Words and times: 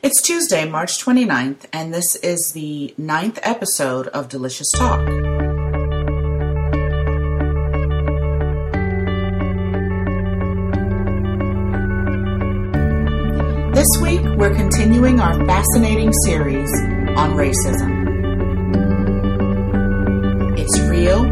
It's 0.00 0.22
Tuesday, 0.22 0.64
March 0.64 1.04
29th, 1.04 1.66
and 1.72 1.92
this 1.92 2.14
is 2.14 2.52
the 2.54 2.94
ninth 2.96 3.40
episode 3.42 4.06
of 4.06 4.28
Delicious 4.28 4.70
Talk. 4.76 5.04
This 13.74 13.88
week, 14.00 14.20
we're 14.36 14.54
continuing 14.54 15.18
our 15.18 15.44
fascinating 15.46 16.12
series 16.24 16.70
on 17.16 17.32
racism. 17.32 18.06
It's 20.56 20.78
real, 20.82 21.24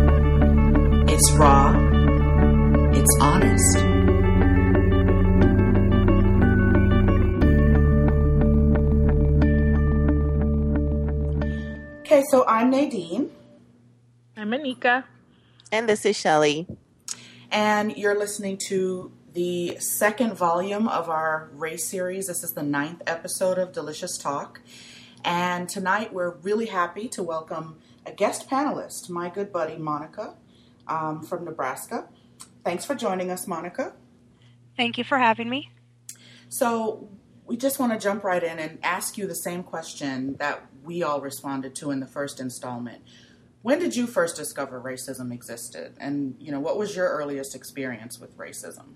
it's 1.08 1.32
raw, 1.38 1.72
it's 2.92 3.16
honest. 3.20 3.95
So 12.28 12.44
I'm 12.46 12.70
Nadine, 12.70 13.30
I'm 14.36 14.50
Anika. 14.50 15.04
And 15.70 15.88
this 15.88 16.04
is 16.04 16.16
Shelly. 16.16 16.66
and 17.52 17.96
you're 17.96 18.18
listening 18.18 18.56
to 18.68 19.12
the 19.32 19.76
second 19.78 20.34
volume 20.34 20.88
of 20.88 21.08
our 21.08 21.50
race 21.54 21.86
series. 21.86 22.26
This 22.26 22.42
is 22.42 22.52
the 22.52 22.64
ninth 22.64 23.02
episode 23.06 23.58
of 23.58 23.72
Delicious 23.72 24.18
Talk. 24.18 24.60
And 25.24 25.68
tonight 25.68 26.12
we're 26.12 26.30
really 26.38 26.66
happy 26.66 27.06
to 27.10 27.22
welcome 27.22 27.78
a 28.04 28.10
guest 28.10 28.50
panelist, 28.50 29.08
my 29.08 29.28
good 29.28 29.52
buddy 29.52 29.76
Monica 29.76 30.34
um, 30.88 31.22
from 31.22 31.44
Nebraska. 31.44 32.08
Thanks 32.64 32.84
for 32.84 32.96
joining 32.96 33.30
us, 33.30 33.46
Monica. 33.46 33.92
Thank 34.76 34.98
you 34.98 35.04
for 35.04 35.18
having 35.18 35.48
me. 35.48 35.70
So, 36.48 37.08
we 37.44 37.56
just 37.56 37.78
want 37.78 37.92
to 37.92 37.98
jump 37.98 38.24
right 38.24 38.42
in 38.42 38.58
and 38.58 38.80
ask 38.82 39.16
you 39.16 39.28
the 39.28 39.34
same 39.34 39.62
question 39.62 40.34
that 40.40 40.66
we 40.86 41.02
all 41.02 41.20
responded 41.20 41.74
to 41.76 41.90
in 41.90 42.00
the 42.00 42.06
first 42.06 42.40
installment. 42.40 43.02
When 43.62 43.80
did 43.80 43.96
you 43.96 44.06
first 44.06 44.36
discover 44.36 44.80
racism 44.80 45.32
existed? 45.32 45.94
And, 45.98 46.36
you 46.38 46.52
know, 46.52 46.60
what 46.60 46.78
was 46.78 46.94
your 46.94 47.08
earliest 47.08 47.54
experience 47.54 48.20
with 48.20 48.36
racism? 48.38 48.94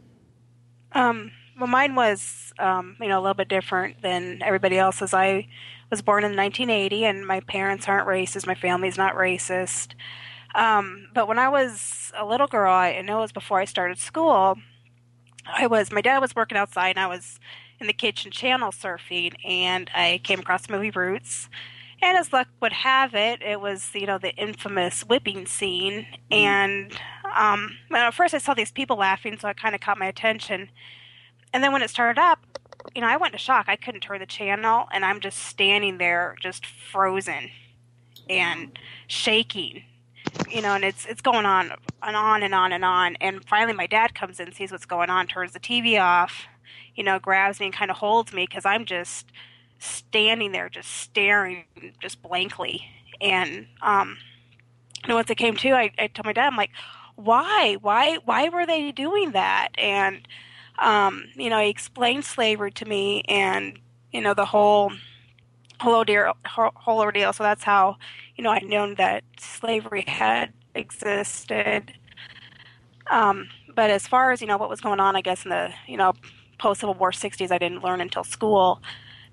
Um, 0.93 1.33
well, 1.59 1.67
mine 1.67 1.95
was, 1.97 2.53
um, 2.59 2.97
you 3.01 3.09
know, 3.09 3.19
a 3.19 3.23
little 3.23 3.35
bit 3.35 3.49
different 3.49 4.01
than 4.01 4.43
everybody 4.43 4.79
else's. 4.79 5.13
I 5.13 5.49
was 5.91 6.03
born 6.03 6.23
in 6.23 6.37
1980, 6.37 7.05
and 7.05 7.27
my 7.27 7.41
parents 7.41 7.89
aren't 7.89 8.07
racist. 8.07 8.47
My 8.47 8.55
family's 8.55 8.97
not 8.97 9.15
racist. 9.15 9.95
Um, 10.55 11.09
but 11.15 11.29
when 11.29 11.39
I 11.39 11.49
was 11.49 12.13
a 12.17 12.25
little 12.25 12.47
girl, 12.47 12.73
I, 12.73 13.01
know 13.03 13.19
it 13.19 13.23
was 13.23 13.33
before 13.33 13.61
I 13.61 13.65
started 13.65 13.99
school. 13.99 14.57
I 15.47 15.67
was 15.67 15.91
my 15.91 16.01
dad 16.01 16.19
was 16.19 16.37
working 16.37 16.59
outside, 16.59 16.91
and 16.91 17.01
I 17.01 17.07
was 17.07 17.41
in 17.81 17.87
the 17.87 17.93
kitchen 17.93 18.31
channel 18.31 18.71
surfing, 18.71 19.35
and 19.45 19.91
I 19.95 20.21
came 20.23 20.41
across 20.41 20.67
the 20.67 20.73
movie 20.73 20.91
Roots. 20.91 21.49
And 22.03 22.17
as 22.17 22.33
luck 22.33 22.49
would 22.61 22.73
have 22.73 23.15
it, 23.15 23.43
it 23.43 23.61
was 23.61 23.91
you 23.95 24.07
know 24.07 24.19
the 24.19 24.35
infamous 24.35 25.05
whipping 25.05 25.47
scene, 25.47 26.07
and 26.31 26.93
um, 27.35 27.77
well, 27.91 28.09
at 28.09 28.15
first 28.15 28.35
I 28.35 28.39
saw 28.39 28.55
these 28.55 28.73
people 28.73 28.97
laughing, 28.97 29.39
so 29.39 29.49
it 29.49 29.57
kind 29.57 29.75
of 29.75 29.81
caught 29.81 29.99
my 29.99 30.07
attention. 30.07 30.71
And 31.53 31.63
then 31.63 31.73
when 31.73 31.83
it 31.83 31.91
started 31.91 32.21
up, 32.21 32.41
you 32.95 33.01
know, 33.01 33.09
I 33.09 33.17
went 33.17 33.33
to 33.33 33.39
shock. 33.39 33.67
I 33.69 33.77
couldn't 33.77 34.01
turn 34.01 34.21
the 34.21 34.27
channel, 34.27 34.87
and 34.93 35.05
I'm 35.05 35.21
just 35.21 35.39
standing 35.39 35.99
there, 35.99 36.37
just 36.41 36.67
frozen 36.67 37.51
and 38.29 38.79
shaking. 39.07 39.85
You 40.49 40.63
know, 40.63 40.75
and 40.75 40.85
it's 40.85 41.07
it's 41.07 41.21
going 41.21 41.47
on 41.47 41.73
and 42.03 42.17
on 42.17 42.43
and 42.43 42.55
on 42.55 42.73
and 42.73 42.85
on. 42.85 43.17
And 43.21 43.45
finally, 43.47 43.75
my 43.75 43.87
dad 43.87 44.15
comes 44.15 44.41
in, 44.41 44.53
sees 44.53 44.73
what's 44.73 44.87
going 44.87 45.11
on, 45.11 45.27
turns 45.27 45.53
the 45.53 45.61
TV 45.61 46.01
off. 46.01 46.47
You 46.95 47.05
know, 47.05 47.19
grabs 47.19 47.61
me 47.61 47.67
and 47.67 47.75
kind 47.75 47.91
of 47.91 47.99
holds 47.99 48.33
me 48.33 48.47
because 48.47 48.65
I'm 48.65 48.85
just 48.85 49.27
standing 49.81 50.53
there, 50.53 50.69
just 50.69 50.91
staring, 50.91 51.65
just 52.01 52.23
blankly. 52.23 52.85
And 53.21 53.67
um, 53.83 54.17
know, 55.09 55.17
once 55.17 55.31
it 55.31 55.37
came 55.37 55.57
to, 55.57 55.73
I, 55.73 55.91
I 55.99 56.07
told 56.07 56.27
my 56.27 56.33
dad, 56.33 56.47
I'm 56.47 56.57
like, 56.57 56.71
why, 57.17 57.77
why, 57.83 58.19
why 58.25 58.49
were 58.49 58.67
they 58.67 58.93
doing 58.93 59.33
that? 59.33 59.69
And 59.77 60.27
um, 60.79 61.25
you 61.35 61.51
know, 61.51 61.61
he 61.61 61.69
explained 61.69 62.25
slavery 62.25 62.71
to 62.73 62.87
me, 62.87 63.23
and 63.29 63.79
you 64.13 64.21
know, 64.23 64.33
the 64.35 64.47
whole 64.47 64.93
whole 65.81 65.95
ordeal, 65.95 66.35
whole 66.47 67.01
ordeal. 67.01 67.33
So 67.35 67.43
that's 67.43 67.65
how 67.65 67.97
you 68.37 68.43
know 68.43 68.51
I'd 68.51 68.65
known 68.65 68.95
that 68.95 69.23
slavery 69.39 70.05
had 70.07 70.53
existed. 70.75 71.93
Um, 73.11 73.49
but 73.75 73.91
as 73.91 74.07
far 74.07 74.33
as 74.33 74.41
you 74.41 74.47
know, 74.47 74.57
what 74.57 74.71
was 74.71 74.81
going 74.81 75.01
on, 75.01 75.17
I 75.17 75.21
guess 75.21 75.45
in 75.45 75.51
the 75.51 75.71
you 75.87 75.99
know 75.99 76.15
post 76.59 76.81
Civil 76.81 76.95
War 76.95 77.13
'60s, 77.13 77.51
I 77.51 77.59
didn't 77.59 77.85
learn 77.85 78.01
until 78.01 78.25
school. 78.25 78.81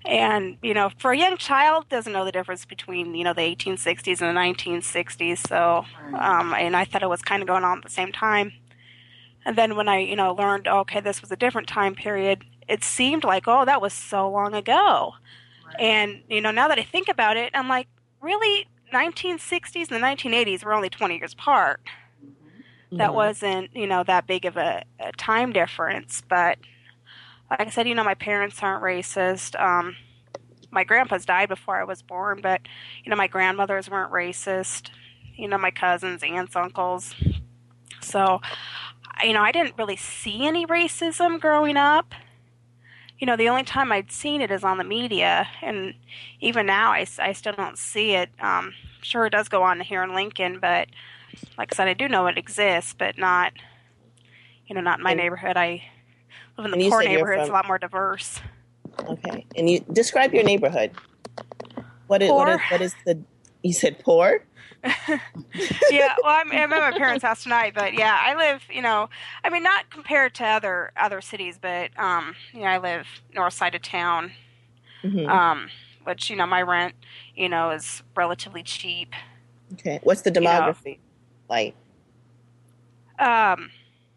And 0.08 0.56
you 0.62 0.74
know, 0.74 0.90
for 0.98 1.12
a 1.12 1.18
young 1.18 1.36
child, 1.36 1.88
doesn't 1.90 2.12
know 2.12 2.24
the 2.24 2.32
difference 2.32 2.64
between 2.64 3.14
you 3.14 3.24
know 3.24 3.34
the 3.34 3.42
1860s 3.42 4.22
and 4.22 4.36
the 4.36 4.40
1960s. 4.40 5.46
So, 5.46 5.84
um, 6.18 6.54
and 6.54 6.74
I 6.76 6.86
thought 6.86 7.02
it 7.02 7.10
was 7.10 7.22
kind 7.22 7.42
of 7.42 7.48
going 7.48 7.64
on 7.64 7.78
at 7.78 7.84
the 7.84 7.90
same 7.90 8.12
time. 8.12 8.52
And 9.44 9.56
then 9.56 9.76
when 9.76 9.88
I 9.88 9.98
you 10.00 10.16
know 10.16 10.34
learned, 10.34 10.68
okay, 10.68 11.00
this 11.00 11.20
was 11.22 11.32
a 11.32 11.36
different 11.36 11.68
time 11.68 11.94
period, 11.94 12.44
it 12.68 12.84
seemed 12.84 13.24
like 13.24 13.44
oh, 13.48 13.64
that 13.66 13.82
was 13.82 13.92
so 13.92 14.30
long 14.30 14.54
ago. 14.54 15.14
And 15.78 16.22
you 16.28 16.40
know, 16.40 16.50
now 16.52 16.68
that 16.68 16.78
I 16.78 16.84
think 16.84 17.08
about 17.08 17.36
it, 17.36 17.52
I'm 17.54 17.68
like, 17.68 17.88
really, 18.20 18.68
1960s 18.92 19.90
and 19.90 20.02
the 20.02 20.06
1980s 20.06 20.64
were 20.64 20.74
only 20.74 20.90
20 20.90 21.18
years 21.18 21.34
apart. 21.34 21.80
That 22.96 23.14
wasn't 23.14 23.74
you 23.76 23.86
know 23.86 24.02
that 24.04 24.26
big 24.26 24.44
of 24.44 24.56
a, 24.56 24.84
a 25.00 25.12
time 25.12 25.52
difference, 25.52 26.22
but 26.28 26.58
like 27.50 27.60
I 27.60 27.70
said, 27.70 27.88
you 27.88 27.94
know, 27.94 28.04
my 28.04 28.14
parents 28.14 28.62
aren't 28.62 28.82
racist. 28.82 29.60
Um, 29.60 29.96
my 30.70 30.84
grandpa's 30.84 31.24
died 31.24 31.48
before 31.48 31.80
I 31.80 31.84
was 31.84 32.02
born, 32.02 32.40
but 32.42 32.60
you 33.04 33.10
know, 33.10 33.16
my 33.16 33.26
grandmothers 33.26 33.88
weren't 33.88 34.12
racist. 34.12 34.90
You 35.34 35.48
know, 35.48 35.58
my 35.58 35.70
cousins, 35.70 36.22
aunts, 36.22 36.56
uncles. 36.56 37.14
So, 38.00 38.40
you 39.22 39.32
know, 39.32 39.42
I 39.42 39.52
didn't 39.52 39.78
really 39.78 39.96
see 39.96 40.46
any 40.46 40.66
racism 40.66 41.40
growing 41.40 41.76
up. 41.76 42.12
You 43.18 43.26
know, 43.26 43.36
the 43.36 43.48
only 43.48 43.64
time 43.64 43.90
I'd 43.90 44.12
seen 44.12 44.40
it 44.40 44.50
is 44.50 44.62
on 44.62 44.78
the 44.78 44.84
media, 44.84 45.48
and 45.60 45.94
even 46.40 46.66
now, 46.66 46.92
I, 46.92 47.04
I 47.18 47.32
still 47.32 47.52
don't 47.52 47.76
see 47.76 48.12
it. 48.12 48.30
Um, 48.40 48.74
sure, 49.02 49.26
it 49.26 49.30
does 49.30 49.48
go 49.48 49.62
on 49.64 49.80
here 49.80 50.04
in 50.04 50.14
Lincoln, 50.14 50.60
but 50.60 50.88
like 51.56 51.72
I 51.72 51.76
said, 51.76 51.88
I 51.88 51.94
do 51.94 52.08
know 52.08 52.28
it 52.28 52.38
exists, 52.38 52.94
but 52.96 53.18
not, 53.18 53.52
you 54.66 54.74
know, 54.74 54.80
not 54.80 55.00
in 55.00 55.04
my 55.04 55.14
neighborhood. 55.14 55.56
I 55.56 55.82
live 56.58 56.72
in 56.72 56.78
the 56.78 56.84
you 56.84 56.90
poor 56.90 57.02
neighborhood; 57.02 57.40
it's 57.40 57.48
a 57.48 57.52
lot 57.52 57.66
more 57.66 57.78
diverse. 57.78 58.40
Okay. 59.08 59.46
And 59.56 59.70
you 59.70 59.80
describe 59.92 60.34
your 60.34 60.44
neighborhood. 60.44 60.90
What 62.06 62.22
is, 62.22 62.30
what 62.30 62.48
is, 62.48 62.60
what 62.70 62.80
is 62.80 62.94
the 63.04 63.18
you 63.62 63.72
said 63.72 63.98
poor? 64.00 64.44
yeah, 65.90 66.14
well, 66.22 66.40
I'm, 66.40 66.52
I'm 66.52 66.72
at 66.72 66.92
my 66.92 66.96
parents' 66.96 67.24
house 67.24 67.42
tonight, 67.42 67.72
but 67.74 67.94
yeah, 67.94 68.16
I 68.20 68.36
live, 68.36 68.62
you 68.70 68.80
know, 68.80 69.08
I 69.42 69.50
mean, 69.50 69.62
not 69.62 69.90
compared 69.90 70.34
to 70.36 70.44
other 70.44 70.92
other 70.96 71.20
cities, 71.20 71.58
but 71.60 71.90
um, 71.98 72.36
you 72.52 72.60
know, 72.60 72.66
I 72.66 72.78
live 72.78 73.06
north 73.34 73.54
side 73.54 73.74
of 73.74 73.82
town, 73.82 74.32
Mhm. 75.02 75.28
um, 75.28 75.70
which 76.04 76.30
you 76.30 76.36
know, 76.36 76.46
my 76.46 76.62
rent, 76.62 76.94
you 77.34 77.48
know, 77.48 77.70
is 77.70 78.02
relatively 78.14 78.62
cheap. 78.62 79.14
Okay. 79.74 79.98
What's 80.02 80.22
the 80.22 80.30
know. 80.30 80.40
demography 80.40 80.98
like 81.48 81.74
Um, 83.18 83.70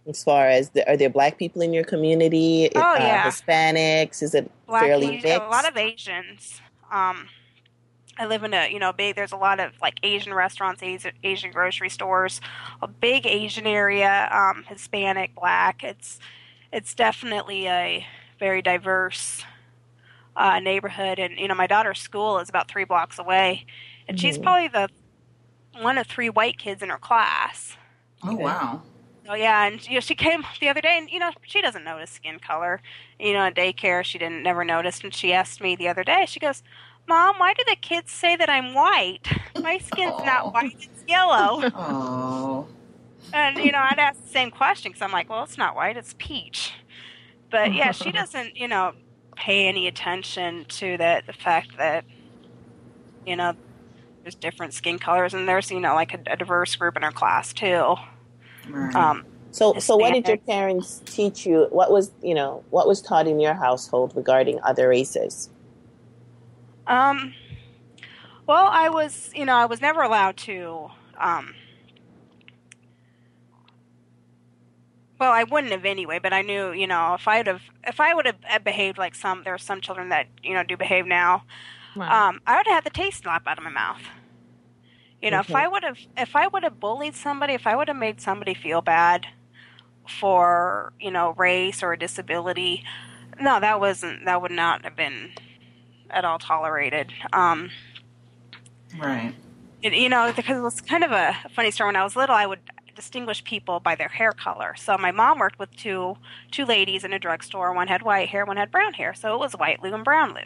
as 0.07 0.23
far 0.23 0.47
as 0.47 0.69
the, 0.69 0.87
are 0.89 0.97
there 0.97 1.09
black 1.09 1.37
people 1.37 1.61
in 1.61 1.73
your 1.73 1.83
community? 1.83 2.69
Oh, 2.75 2.79
uh, 2.79 2.95
yeah. 2.99 3.29
Hispanics? 3.29 4.21
Is 4.23 4.33
it 4.33 4.49
black, 4.67 4.83
fairly 4.83 5.15
Asian- 5.17 5.29
mixed? 5.29 5.41
a 5.47 5.49
lot 5.49 5.67
of 5.69 5.77
Asians. 5.77 6.61
Um, 6.91 7.27
I 8.17 8.25
live 8.25 8.43
in 8.43 8.53
a 8.53 8.71
you 8.71 8.77
know 8.77 8.91
big. 8.91 9.15
There's 9.15 9.31
a 9.31 9.37
lot 9.37 9.59
of 9.59 9.71
like 9.81 9.99
Asian 10.03 10.33
restaurants, 10.33 10.83
Asian, 10.83 11.13
Asian 11.23 11.51
grocery 11.51 11.89
stores, 11.89 12.41
a 12.81 12.87
big 12.87 13.25
Asian 13.25 13.65
area, 13.65 14.27
um, 14.31 14.63
Hispanic, 14.67 15.33
Black. 15.33 15.83
It's 15.83 16.19
it's 16.73 16.93
definitely 16.93 17.67
a 17.67 18.05
very 18.37 18.61
diverse 18.61 19.43
uh, 20.35 20.59
neighborhood, 20.59 21.19
and 21.19 21.39
you 21.39 21.47
know 21.47 21.55
my 21.55 21.67
daughter's 21.67 21.99
school 21.99 22.39
is 22.39 22.49
about 22.49 22.67
three 22.67 22.83
blocks 22.83 23.17
away, 23.17 23.65
and 24.07 24.19
she's 24.19 24.37
Mhm. 24.37 24.43
probably 24.43 24.67
the 24.67 24.89
one 25.81 25.97
of 25.97 26.05
three 26.05 26.29
white 26.29 26.57
kids 26.57 26.81
in 26.83 26.89
her 26.89 26.97
class. 26.97 27.77
Oh, 28.23 28.33
Okay. 28.33 28.43
wow. 28.43 28.81
Oh 29.27 29.35
yeah, 29.35 29.65
and 29.67 29.85
you 29.87 29.95
know 29.95 29.99
she 29.99 30.15
came 30.15 30.43
the 30.59 30.67
other 30.69 30.81
day, 30.81 30.97
and 30.97 31.09
you 31.09 31.19
know 31.19 31.31
she 31.43 31.61
doesn't 31.61 31.83
notice 31.83 32.11
skin 32.11 32.39
color. 32.39 32.81
You 33.19 33.33
know, 33.33 33.41
at 33.45 33.55
daycare 33.55 34.03
she 34.03 34.17
didn't 34.17 34.41
never 34.43 34.63
noticed, 34.65 35.03
and 35.03 35.13
she 35.13 35.31
asked 35.33 35.61
me 35.61 35.75
the 35.75 35.87
other 35.87 36.03
day. 36.03 36.25
She 36.27 36.39
goes, 36.39 36.63
"Mom, 37.07 37.37
why 37.37 37.53
do 37.53 37.63
the 37.67 37.75
kids 37.75 38.11
say 38.11 38.35
that 38.35 38.49
I'm 38.49 38.73
white? 38.73 39.27
My 39.63 39.77
skin's 39.77 40.23
not 40.23 40.47
white; 40.51 40.75
it's 40.79 41.03
yellow." 41.07 41.63
Oh, 41.73 42.69
and 43.33 43.57
you 43.59 43.71
know, 43.71 43.79
I'd 43.79 43.99
ask 43.99 44.21
the 44.21 44.29
same 44.29 44.51
question 44.51 44.91
because 44.91 45.01
I'm 45.01 45.11
like, 45.11 45.29
"Well, 45.29 45.43
it's 45.43 45.57
not 45.57 45.75
white; 45.75 45.97
it's 45.97 46.15
peach." 46.17 46.73
But 47.51 47.73
yeah, 47.73 47.91
she 47.91 48.11
doesn't, 48.13 48.55
you 48.57 48.67
know, 48.67 48.93
pay 49.37 49.67
any 49.67 49.87
attention 49.87 50.65
to 50.69 50.97
the 50.97 51.23
the 51.27 51.33
fact 51.33 51.77
that 51.77 52.05
you 53.25 53.35
know 53.35 53.53
there's 54.23 54.35
different 54.35 54.73
skin 54.73 54.99
colors, 54.99 55.33
and 55.33 55.47
there's 55.47 55.71
you 55.71 55.79
know 55.79 55.95
like 55.95 56.13
a, 56.13 56.19
a 56.31 56.37
diverse 56.37 56.75
group 56.75 56.95
in 56.97 57.03
her 57.03 57.11
class 57.11 57.53
too. 57.53 57.95
Right. 58.69 58.95
Um, 58.95 59.25
So, 59.51 59.77
so 59.79 59.97
what 59.97 60.13
did 60.13 60.27
your 60.27 60.37
parents 60.37 61.01
teach 61.05 61.45
you? 61.45 61.67
What 61.71 61.91
was, 61.91 62.11
you 62.23 62.33
know, 62.33 62.63
what 62.69 62.87
was 62.87 63.01
taught 63.01 63.27
in 63.27 63.39
your 63.39 63.53
household 63.53 64.13
regarding 64.15 64.61
other 64.63 64.87
races? 64.87 65.49
Um, 66.87 67.33
well, 68.47 68.67
I 68.71 68.87
was, 68.87 69.29
you 69.35 69.45
know, 69.45 69.55
I 69.55 69.65
was 69.65 69.81
never 69.81 70.01
allowed 70.01 70.37
to. 70.37 70.91
Um, 71.19 71.55
well, 75.19 75.33
I 75.33 75.43
wouldn't 75.43 75.73
have 75.73 75.85
anyway, 75.85 76.19
but 76.19 76.31
I 76.31 76.41
knew, 76.41 76.71
you 76.71 76.87
know, 76.87 77.13
if 77.15 77.27
I'd 77.27 77.47
have, 77.47 77.61
if 77.85 77.99
I 77.99 78.13
would 78.13 78.25
have 78.25 78.63
behaved 78.63 78.97
like 78.97 79.15
some, 79.15 79.43
there 79.43 79.53
are 79.53 79.57
some 79.57 79.81
children 79.81 80.09
that, 80.09 80.27
you 80.41 80.53
know, 80.53 80.63
do 80.63 80.77
behave 80.77 81.05
now. 81.05 81.43
Right. 81.95 82.09
Um, 82.09 82.39
I 82.47 82.55
would 82.55 82.67
have 82.67 82.75
had 82.75 82.83
the 82.85 82.89
taste 82.89 83.23
slap 83.23 83.45
out 83.47 83.57
of 83.57 83.63
my 83.65 83.69
mouth. 83.69 84.01
You 85.21 85.31
know, 85.31 85.39
if 85.39 85.53
I 85.55 85.67
would 85.67 85.83
have, 85.83 85.97
if 86.17 86.35
I 86.35 86.47
would 86.47 86.63
have 86.63 86.79
bullied 86.79 87.15
somebody, 87.15 87.53
if 87.53 87.67
I 87.67 87.75
would 87.75 87.87
have 87.87 87.97
made 87.97 88.21
somebody 88.21 88.53
feel 88.53 88.81
bad 88.81 89.27
for, 90.07 90.93
you 90.99 91.11
know, 91.11 91.33
race 91.37 91.83
or 91.83 91.93
a 91.93 91.99
disability, 91.99 92.83
no, 93.39 93.59
that 93.59 93.79
wasn't, 93.79 94.25
that 94.25 94.41
would 94.41 94.51
not 94.51 94.83
have 94.83 94.95
been 94.95 95.31
at 96.09 96.25
all 96.25 96.39
tolerated. 96.39 97.13
Um, 97.33 97.71
Right. 98.97 99.33
it, 99.81 99.93
you 99.93 100.09
know, 100.09 100.31
because 100.35 100.57
it 100.57 100.61
was 100.61 100.81
kind 100.81 101.03
of 101.03 101.11
a 101.11 101.35
funny 101.55 101.71
story. 101.71 101.89
When 101.89 101.95
I 101.95 102.03
was 102.03 102.15
little, 102.15 102.35
I 102.35 102.45
would 102.45 102.59
distinguish 102.95 103.43
people 103.43 103.79
by 103.79 103.95
their 103.95 104.09
hair 104.09 104.31
color. 104.33 104.75
So 104.77 104.97
my 104.97 105.11
mom 105.11 105.39
worked 105.39 105.59
with 105.59 105.75
two 105.75 106.17
two 106.51 106.65
ladies 106.65 107.03
in 107.03 107.13
a 107.13 107.19
drugstore. 107.19 107.73
One 107.73 107.87
had 107.87 108.01
white 108.03 108.29
hair, 108.29 108.45
one 108.45 108.57
had 108.57 108.71
brown 108.71 108.93
hair. 108.93 109.13
So 109.13 109.33
it 109.33 109.39
was 109.39 109.53
White 109.53 109.81
Lou 109.81 109.93
and 109.93 110.03
Brown 110.03 110.33
Lou. 110.33 110.45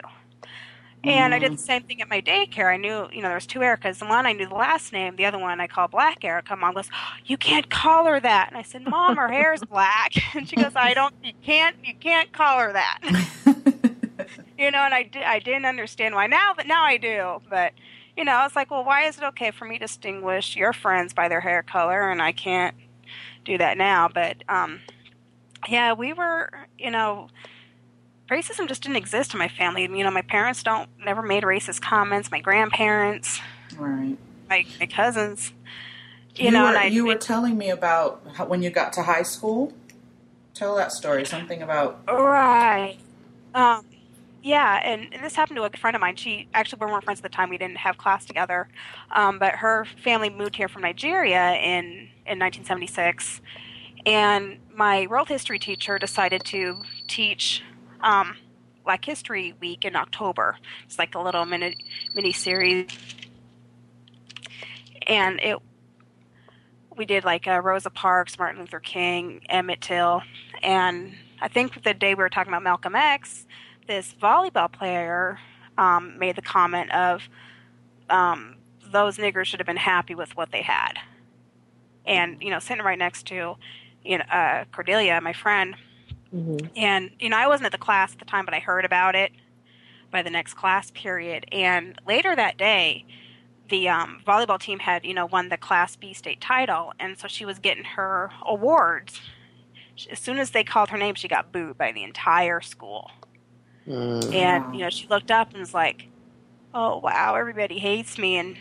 And 1.04 1.32
I 1.32 1.38
did 1.38 1.52
the 1.52 1.58
same 1.58 1.84
thing 1.84 2.02
at 2.02 2.08
my 2.08 2.20
daycare. 2.20 2.72
I 2.72 2.76
knew, 2.76 3.08
you 3.12 3.22
know, 3.22 3.28
there 3.28 3.34
was 3.34 3.46
two 3.46 3.60
Ericas. 3.60 3.98
The 4.00 4.06
one 4.06 4.26
I 4.26 4.32
knew 4.32 4.48
the 4.48 4.54
last 4.54 4.92
name. 4.92 5.14
The 5.14 5.24
other 5.24 5.38
one 5.38 5.60
I 5.60 5.68
called 5.68 5.92
Black 5.92 6.24
Erica. 6.24 6.56
Mom 6.56 6.74
goes, 6.74 6.90
"You 7.24 7.36
can't 7.36 7.70
call 7.70 8.06
her 8.06 8.18
that." 8.18 8.48
And 8.48 8.58
I 8.58 8.62
said, 8.62 8.82
"Mom, 8.82 9.16
her 9.16 9.28
hair's 9.28 9.62
black." 9.70 10.14
And 10.34 10.48
she 10.48 10.56
goes, 10.56 10.72
"I 10.74 10.94
don't. 10.94 11.14
You 11.22 11.32
can't. 11.44 11.76
You 11.84 11.94
can't 11.94 12.32
call 12.32 12.58
her 12.58 12.72
that." 12.72 12.98
you 14.58 14.70
know, 14.70 14.78
and 14.78 14.94
I 14.94 15.04
did. 15.04 15.22
I 15.22 15.38
didn't 15.38 15.66
understand 15.66 16.14
why. 16.14 16.26
Now, 16.26 16.54
but 16.56 16.66
now 16.66 16.82
I 16.82 16.96
do. 16.96 17.40
But 17.48 17.72
you 18.16 18.24
know, 18.24 18.32
I 18.32 18.44
was 18.44 18.56
like, 18.56 18.70
well, 18.70 18.84
why 18.84 19.04
is 19.04 19.18
it 19.18 19.24
okay 19.24 19.50
for 19.50 19.66
me 19.66 19.78
to 19.78 19.84
distinguish 19.84 20.56
your 20.56 20.72
friends 20.72 21.12
by 21.12 21.28
their 21.28 21.40
hair 21.40 21.62
color, 21.62 22.10
and 22.10 22.22
I 22.22 22.32
can't 22.32 22.74
do 23.44 23.58
that 23.58 23.76
now? 23.76 24.08
But 24.08 24.42
um, 24.48 24.80
yeah, 25.68 25.92
we 25.92 26.12
were, 26.12 26.50
you 26.78 26.90
know, 26.90 27.28
racism 28.30 28.68
just 28.68 28.82
didn't 28.82 28.96
exist 28.96 29.34
in 29.34 29.38
my 29.38 29.48
family. 29.48 29.82
You 29.82 30.04
know, 30.04 30.10
my 30.10 30.22
parents 30.22 30.62
don't 30.62 30.88
never 31.04 31.22
made 31.22 31.42
racist 31.42 31.80
comments. 31.80 32.30
My 32.30 32.40
grandparents, 32.40 33.40
right. 33.76 34.16
my 34.48 34.66
my 34.80 34.86
cousins, 34.86 35.52
you, 36.34 36.46
You, 36.46 36.50
know, 36.50 36.62
were, 36.62 36.68
and 36.68 36.78
I 36.78 36.84
you 36.86 37.06
were 37.06 37.14
telling 37.14 37.56
me 37.56 37.70
about 37.70 38.22
how, 38.34 38.46
when 38.46 38.62
you 38.62 38.70
got 38.70 38.92
to 38.94 39.02
high 39.02 39.22
school. 39.22 39.72
Tell 40.54 40.74
that 40.76 40.90
story. 40.92 41.26
Something 41.26 41.60
about. 41.60 42.00
Right. 42.08 42.96
Um, 43.54 43.84
yeah, 44.42 44.80
and, 44.84 45.12
and 45.12 45.24
this 45.24 45.34
happened 45.34 45.56
to 45.56 45.64
a 45.64 45.70
friend 45.70 45.94
of 45.94 46.00
mine. 46.00 46.16
She 46.16 46.48
actually 46.54 46.78
we 46.80 46.86
weren't 46.86 47.04
friends 47.04 47.18
at 47.18 47.24
the 47.24 47.28
time. 47.28 47.50
We 47.50 47.58
didn't 47.58 47.78
have 47.78 47.98
class 47.98 48.24
together, 48.24 48.68
um, 49.10 49.38
but 49.38 49.56
her 49.56 49.84
family 50.04 50.30
moved 50.30 50.56
here 50.56 50.68
from 50.68 50.82
Nigeria 50.82 51.54
in 51.54 52.08
in 52.24 52.38
1976, 52.38 53.40
and 54.06 54.58
my 54.74 55.06
world 55.08 55.28
history 55.28 55.58
teacher 55.58 55.98
decided 55.98 56.44
to 56.44 56.82
teach 57.08 57.62
um, 58.00 58.36
Black 58.84 59.04
History 59.04 59.54
Week 59.60 59.84
in 59.84 59.96
October. 59.96 60.56
It's 60.84 60.98
like 60.98 61.14
a 61.14 61.20
little 61.20 61.44
mini 61.44 61.76
mini 62.14 62.32
series, 62.32 62.86
and 65.06 65.40
it 65.40 65.58
we 66.96 67.04
did 67.04 67.24
like 67.24 67.46
uh, 67.46 67.60
Rosa 67.60 67.90
Parks, 67.90 68.38
Martin 68.38 68.60
Luther 68.60 68.80
King, 68.80 69.42
Emmett 69.48 69.80
Till, 69.80 70.22
and 70.62 71.14
I 71.40 71.48
think 71.48 71.82
the 71.82 71.92
day 71.92 72.14
we 72.14 72.22
were 72.22 72.30
talking 72.30 72.52
about 72.52 72.62
Malcolm 72.62 72.94
X, 72.94 73.46
this 73.86 74.14
volleyball 74.14 74.72
player 74.72 75.38
um, 75.76 76.18
made 76.18 76.36
the 76.36 76.42
comment 76.42 76.90
of 76.92 77.28
um, 78.08 78.56
those 78.90 79.18
niggers 79.18 79.46
should 79.46 79.60
have 79.60 79.66
been 79.66 79.76
happy 79.76 80.14
with 80.14 80.36
what 80.36 80.52
they 80.52 80.62
had, 80.62 80.94
and 82.06 82.40
you 82.40 82.50
know, 82.50 82.58
sitting 82.58 82.84
right 82.84 82.98
next 82.98 83.26
to 83.26 83.56
you 84.04 84.18
know 84.18 84.24
uh, 84.24 84.64
Cordelia, 84.72 85.20
my 85.20 85.32
friend, 85.32 85.76
Mm-hmm. 86.36 86.66
and 86.76 87.10
you 87.18 87.30
know, 87.30 87.36
I 87.36 87.46
wasn't 87.46 87.66
at 87.66 87.72
the 87.72 87.78
class 87.78 88.12
at 88.12 88.18
the 88.18 88.26
time, 88.26 88.44
but 88.44 88.52
I 88.52 88.58
heard 88.58 88.84
about 88.84 89.14
it 89.14 89.32
by 90.10 90.22
the 90.22 90.28
next 90.28 90.54
class 90.54 90.90
period. 90.90 91.46
And 91.50 91.98
later 92.06 92.36
that 92.36 92.58
day, 92.58 93.06
the 93.68 93.88
um, 93.88 94.20
volleyball 94.26 94.60
team 94.60 94.80
had 94.80 95.04
you 95.04 95.14
know 95.14 95.26
won 95.26 95.48
the 95.48 95.56
Class 95.56 95.96
B 95.96 96.12
state 96.12 96.40
title, 96.40 96.92
and 97.00 97.18
so 97.18 97.26
she 97.26 97.44
was 97.44 97.58
getting 97.58 97.84
her 97.84 98.30
awards. 98.44 99.20
As 100.10 100.18
soon 100.18 100.38
as 100.38 100.50
they 100.50 100.62
called 100.62 100.90
her 100.90 100.98
name, 100.98 101.14
she 101.14 101.26
got 101.26 101.52
booed 101.52 101.78
by 101.78 101.90
the 101.90 102.04
entire 102.04 102.60
school. 102.60 103.10
Mm. 103.88 104.34
And 104.34 104.74
you 104.74 104.82
know, 104.82 104.90
she 104.90 105.06
looked 105.08 105.30
up 105.30 105.50
and 105.50 105.60
was 105.60 105.74
like, 105.74 106.08
"Oh 106.74 106.98
wow, 106.98 107.34
everybody 107.34 107.78
hates 107.78 108.18
me." 108.18 108.36
And 108.36 108.56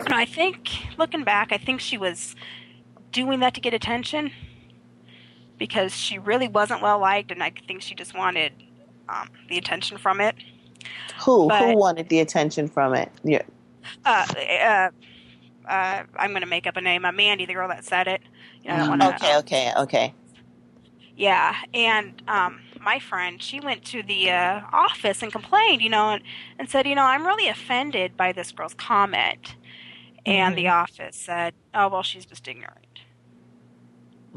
you 0.00 0.08
know, 0.08 0.16
I 0.16 0.24
think 0.24 0.70
looking 0.98 1.22
back, 1.22 1.52
I 1.52 1.58
think 1.58 1.80
she 1.80 1.96
was 1.96 2.34
doing 3.12 3.40
that 3.40 3.54
to 3.54 3.60
get 3.60 3.72
attention 3.72 4.32
because 5.64 5.96
she 5.96 6.18
really 6.18 6.46
wasn't 6.46 6.82
well 6.82 6.98
liked, 6.98 7.30
and 7.30 7.42
I 7.42 7.50
think 7.66 7.80
she 7.80 7.94
just 7.94 8.14
wanted 8.14 8.52
um, 9.08 9.30
the 9.48 9.56
attention 9.56 9.96
from 9.96 10.20
it. 10.20 10.34
Who 11.24 11.48
But- 11.48 11.62
who 11.62 11.78
wanted 11.78 12.10
the 12.10 12.20
attention 12.20 12.68
from 12.68 12.94
it? 12.94 13.10
Yeah. 13.22 13.40
Uh, 14.04 14.26
uh, 14.60 14.90
uh, 15.66 16.02
I'm 16.18 16.30
going 16.32 16.42
to 16.42 16.46
make 16.46 16.66
up 16.66 16.76
a 16.76 16.82
name. 16.82 17.06
Uh, 17.06 17.12
Mandy, 17.12 17.46
the 17.46 17.54
girl 17.54 17.68
that 17.68 17.82
said 17.82 18.08
it. 18.08 18.20
You 18.62 18.76
know, 18.76 18.90
wanna, 18.90 19.08
Okay, 19.08 19.36
okay, 19.38 19.72
okay. 19.78 20.14
Yeah, 21.16 21.54
and 21.72 22.22
um, 22.28 22.60
my 22.78 22.98
friend, 22.98 23.42
she 23.42 23.58
went 23.60 23.86
to 23.86 24.02
the 24.02 24.32
uh, 24.32 24.60
office 24.70 25.22
and 25.22 25.32
complained, 25.32 25.80
you 25.80 25.88
know, 25.88 26.10
and, 26.10 26.22
and 26.58 26.68
said, 26.68 26.86
you 26.86 26.94
know, 26.94 27.04
I'm 27.04 27.26
really 27.26 27.48
offended 27.48 28.18
by 28.18 28.32
this 28.32 28.52
girl's 28.52 28.74
comment. 28.74 29.56
And 30.26 30.58
the 30.58 30.68
office 30.68 31.16
said, 31.16 31.54
oh, 31.72 31.88
well, 31.88 32.02
she's 32.02 32.26
just 32.26 32.46
ignorant. 32.48 32.84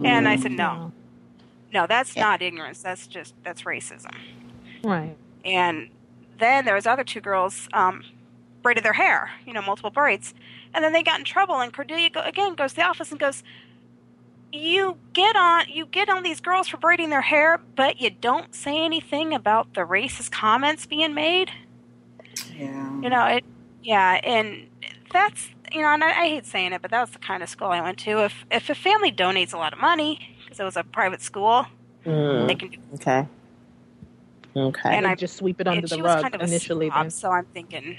And 0.04 0.28
I 0.28 0.36
said, 0.36 0.52
no, 0.52 0.92
no, 1.78 1.86
that's 1.86 2.16
Yeah. 2.16 2.24
not 2.24 2.42
ignorance. 2.42 2.82
That's 2.82 3.06
just, 3.06 3.36
that's 3.44 3.62
racism. 3.64 4.16
Right. 4.84 5.16
And 5.46 5.90
then 6.40 6.66
there 6.66 6.74
was 6.74 6.88
other 6.88 7.04
two 7.04 7.22
girls 7.22 7.70
um, 7.72 8.04
braided 8.64 8.84
their 8.84 8.94
hair, 8.94 9.30
you 9.46 9.54
know, 9.54 9.62
multiple 9.62 9.92
braids. 9.92 10.34
And 10.74 10.84
then 10.84 10.92
they 10.92 11.04
got 11.04 11.20
in 11.20 11.26
trouble, 11.26 11.60
and 11.62 11.72
Cordelia 11.72 12.10
go, 12.10 12.22
again 12.22 12.56
goes 12.56 12.72
to 12.72 12.78
the 12.78 12.84
office 12.84 13.12
and 13.12 13.20
goes, 13.20 13.44
"You 14.52 14.98
get 15.14 15.36
on, 15.36 15.66
you 15.70 15.86
get 15.86 16.10
on 16.10 16.24
these 16.24 16.42
girls 16.42 16.68
for 16.68 16.78
braiding 16.78 17.10
their 17.10 17.22
hair, 17.22 17.60
but 17.76 18.02
you 18.02 18.10
don't 18.10 18.54
say 18.54 18.84
anything 18.84 19.34
about 19.34 19.74
the 19.76 19.82
racist 19.82 20.32
comments 20.32 20.86
being 20.86 21.14
made." 21.14 21.52
Yeah. 22.54 23.02
You 23.02 23.10
know, 23.10 23.26
it, 23.26 23.46
yeah, 23.84 24.19
and 24.24 24.68
that's 25.12 25.50
you 25.72 25.81
know, 25.81 25.90
and 25.90 26.04
I, 26.04 26.10
I 26.10 26.28
hate 26.30 26.46
saying 26.46 26.74
it, 26.74 26.81
but 26.81 26.92
that 26.92 27.02
was 27.02 27.12
the 27.12 27.19
kind 27.19 27.42
of 27.44 27.50
school 27.50 27.69
I 27.69 27.81
went 27.81 27.98
to. 28.00 28.24
If 28.26 28.46
if 28.52 28.69
a 28.69 28.76
family 28.76 29.12
donates 29.12 29.54
a 29.54 29.57
lot 29.57 29.74
of 29.74 29.80
money 29.80 30.37
because 30.57 30.76
it 30.76 30.78
was 30.78 30.78
a 30.78 30.83
private 30.83 31.21
school, 31.21 31.66
Mm, 32.06 32.47
they 32.47 32.56
can 32.56 32.69
do. 32.69 32.78
okay. 32.95 33.28
Okay. 34.56 34.95
And 34.95 35.06
they 35.06 35.09
I- 35.11 35.16
just 35.16 35.35
sweep 35.37 35.61
it 35.61 35.68
under 35.68 35.87
the 35.87 36.02
rug 36.02 36.21
kind 36.23 36.33
of 36.35 36.42
a 36.42 36.45
initially. 36.45 36.90
snob, 36.90 37.11
so 37.11 37.31
I'm 37.31 37.45
thinking, 37.54 37.97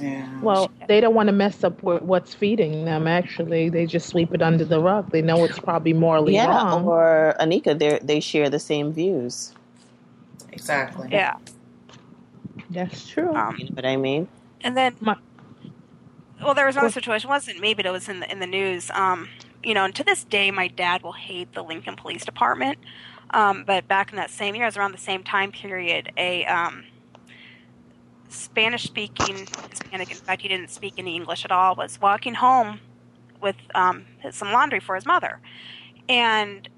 Yeah. 0.00 0.26
Well, 0.40 0.72
they 0.88 1.00
don't 1.00 1.14
want 1.14 1.28
to 1.28 1.32
mess 1.32 1.62
up 1.62 1.80
with 1.84 2.02
what's 2.02 2.34
feeding 2.34 2.84
them. 2.84 3.06
Actually, 3.06 3.68
they 3.68 3.86
just 3.86 4.08
sweep 4.08 4.34
it 4.34 4.42
under 4.42 4.64
the 4.64 4.80
rug. 4.80 5.10
They 5.10 5.22
know 5.22 5.44
it's 5.44 5.58
probably 5.60 5.92
morally 5.92 6.34
yeah, 6.34 6.46
wrong. 6.48 6.84
or 6.84 7.36
Anika, 7.38 7.78
they 7.78 8.00
they 8.02 8.18
share 8.18 8.50
the 8.50 8.58
same 8.58 8.92
views. 8.92 9.52
exactly. 10.52 11.08
yeah. 11.12 11.34
That's 12.70 13.06
true. 13.06 13.32
Um, 13.34 13.56
You 13.56 13.64
know 13.66 13.70
what 13.74 13.86
I 13.86 13.96
mean? 13.96 14.26
And 14.62 14.76
then, 14.76 14.96
My- 15.00 15.16
well, 16.42 16.54
there 16.54 16.66
was 16.66 16.74
another 16.74 16.90
situation. 16.90 17.28
It 17.28 17.32
wasn't 17.32 17.60
me, 17.60 17.74
but 17.74 17.86
it 17.86 17.90
was 17.92 18.08
in 18.08 18.18
the 18.20 18.30
in 18.32 18.40
the 18.40 18.46
news. 18.48 18.90
Um, 18.94 19.28
you 19.64 19.74
know, 19.74 19.84
and 19.84 19.94
to 19.94 20.04
this 20.04 20.24
day, 20.24 20.50
my 20.50 20.68
dad 20.68 21.02
will 21.02 21.12
hate 21.12 21.52
the 21.52 21.62
Lincoln 21.62 21.96
Police 21.96 22.24
Department. 22.24 22.78
Um, 23.30 23.64
but 23.66 23.88
back 23.88 24.10
in 24.10 24.16
that 24.16 24.30
same 24.30 24.54
year, 24.54 24.64
it 24.64 24.68
was 24.68 24.76
around 24.76 24.92
the 24.92 24.98
same 24.98 25.22
time 25.24 25.50
period, 25.50 26.12
a 26.16 26.44
um, 26.44 26.84
Spanish-speaking 28.28 29.48
Hispanic, 29.70 30.10
in 30.10 30.18
fact, 30.18 30.42
he 30.42 30.48
didn't 30.48 30.70
speak 30.70 30.94
any 30.98 31.16
English 31.16 31.44
at 31.44 31.50
all, 31.50 31.74
was 31.74 32.00
walking 32.00 32.34
home 32.34 32.80
with 33.40 33.56
um, 33.74 34.04
some 34.30 34.52
laundry 34.52 34.80
for 34.80 34.94
his 34.94 35.04
mother, 35.04 35.40
and 36.08 36.68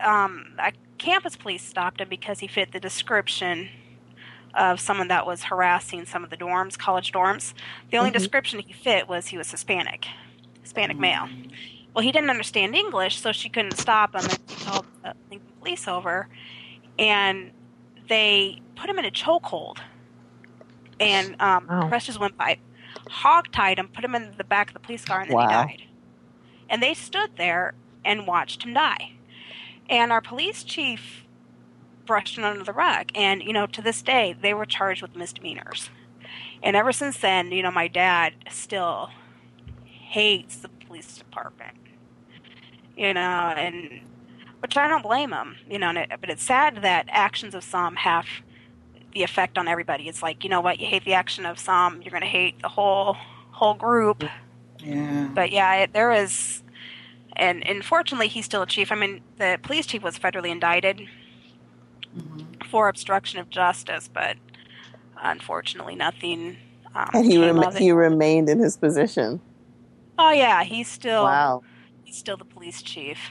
um, 0.00 0.54
a 0.58 0.72
campus 0.98 1.36
police 1.36 1.62
stopped 1.62 2.00
him 2.00 2.08
because 2.08 2.38
he 2.40 2.46
fit 2.46 2.72
the 2.72 2.80
description 2.80 3.68
of 4.54 4.78
someone 4.78 5.08
that 5.08 5.26
was 5.26 5.44
harassing 5.44 6.06
some 6.06 6.22
of 6.22 6.30
the 6.30 6.36
dorms, 6.36 6.78
college 6.78 7.10
dorms. 7.12 7.54
The 7.90 7.96
only 7.98 8.10
Mhm. 8.10 8.14
description 8.14 8.60
he 8.60 8.72
fit 8.72 9.08
was 9.08 9.28
he 9.28 9.36
was 9.36 9.50
Hispanic, 9.50 10.06
Hispanic 10.62 10.98
male. 10.98 11.28
Well, 11.94 12.02
he 12.02 12.10
didn't 12.12 12.30
understand 12.30 12.74
English, 12.74 13.20
so 13.20 13.32
she 13.32 13.48
couldn't 13.48 13.76
stop 13.78 14.14
him, 14.14 14.24
and 14.24 14.38
he 14.48 14.64
called 14.64 14.86
the 15.02 15.14
Lincoln 15.30 15.48
police 15.60 15.86
over, 15.86 16.28
and 16.98 17.52
they 18.08 18.60
put 18.76 18.90
him 18.90 18.98
in 18.98 19.04
a 19.04 19.10
chokehold 19.10 19.78
and 21.00 21.40
um, 21.40 21.66
Wow. 21.68 21.88
pressed 21.88 22.06
his 22.08 22.18
windpipe, 22.18 22.58
hog-tied 23.08 23.78
him, 23.78 23.88
put 23.88 24.04
him 24.04 24.14
in 24.14 24.34
the 24.36 24.44
back 24.44 24.68
of 24.68 24.74
the 24.74 24.80
police 24.80 25.04
car, 25.04 25.20
and 25.20 25.30
then 25.30 25.38
he 25.38 25.46
died. 25.46 25.82
And 26.68 26.82
they 26.82 26.94
stood 26.94 27.30
there 27.36 27.74
and 28.04 28.26
watched 28.26 28.64
him 28.64 28.74
die. 28.74 29.12
And 29.88 30.12
our 30.12 30.20
police 30.20 30.64
chief 30.64 31.24
brushed 32.06 32.38
it 32.38 32.44
under 32.44 32.64
the 32.64 32.72
rug. 32.72 33.10
And, 33.14 33.42
you 33.42 33.52
know, 33.52 33.66
to 33.66 33.82
this 33.82 34.02
day, 34.02 34.34
they 34.40 34.54
were 34.54 34.66
charged 34.66 35.02
with 35.02 35.14
misdemeanors. 35.16 35.90
And 36.62 36.74
ever 36.76 36.92
since 36.92 37.18
then, 37.18 37.52
you 37.52 37.62
know, 37.62 37.70
my 37.70 37.88
dad 37.88 38.34
still 38.50 39.10
hates 39.84 40.56
the 40.56 40.68
police 40.68 41.16
department. 41.18 41.76
You 42.96 43.12
know, 43.14 43.20
and 43.20 44.00
which 44.60 44.76
I 44.76 44.88
don't 44.88 45.02
blame 45.02 45.32
him. 45.32 45.56
You 45.68 45.78
know, 45.78 45.90
it, 45.90 46.10
but 46.20 46.30
it's 46.30 46.42
sad 46.44 46.82
that 46.82 47.06
actions 47.08 47.54
of 47.54 47.64
some 47.64 47.96
have 47.96 48.26
the 49.12 49.22
effect 49.22 49.58
on 49.58 49.68
everybody. 49.68 50.08
It's 50.08 50.22
like, 50.22 50.42
you 50.44 50.50
know 50.50 50.60
what, 50.60 50.80
you 50.80 50.86
hate 50.86 51.04
the 51.04 51.14
action 51.14 51.46
of 51.46 51.58
some, 51.58 52.02
you're 52.02 52.10
going 52.10 52.22
to 52.22 52.26
hate 52.28 52.60
the 52.62 52.68
whole 52.68 53.16
whole 53.50 53.74
group. 53.74 54.24
Yeah. 54.80 55.28
But 55.32 55.52
yeah, 55.52 55.74
it, 55.76 55.92
there 55.92 56.08
was, 56.08 56.62
and 57.34 57.62
unfortunately, 57.66 58.26
he's 58.28 58.44
still 58.44 58.62
a 58.62 58.66
chief. 58.66 58.90
I 58.90 58.96
mean, 58.96 59.20
the 59.38 59.58
police 59.62 59.86
chief 59.86 60.02
was 60.02 60.18
federally 60.18 60.50
indicted 60.50 61.02
Mhm. 62.16 62.66
for 62.66 62.88
obstruction 62.88 63.40
of 63.40 63.50
justice, 63.50 64.08
but 64.12 64.36
unfortunately, 65.20 65.94
nothing. 65.96 66.56
Um, 66.94 67.08
And 67.12 67.26
he 67.26 67.38
rem- 67.38 67.76
he 67.76 67.90
remained 67.92 68.48
in 68.48 68.58
his 68.60 68.76
position. 68.76 69.40
Oh 70.18 70.30
yeah, 70.30 70.62
he's 70.64 70.88
still 70.88 71.24
Wow. 71.24 71.62
Still 72.14 72.36
the 72.36 72.44
police 72.44 72.82
chief. 72.82 73.30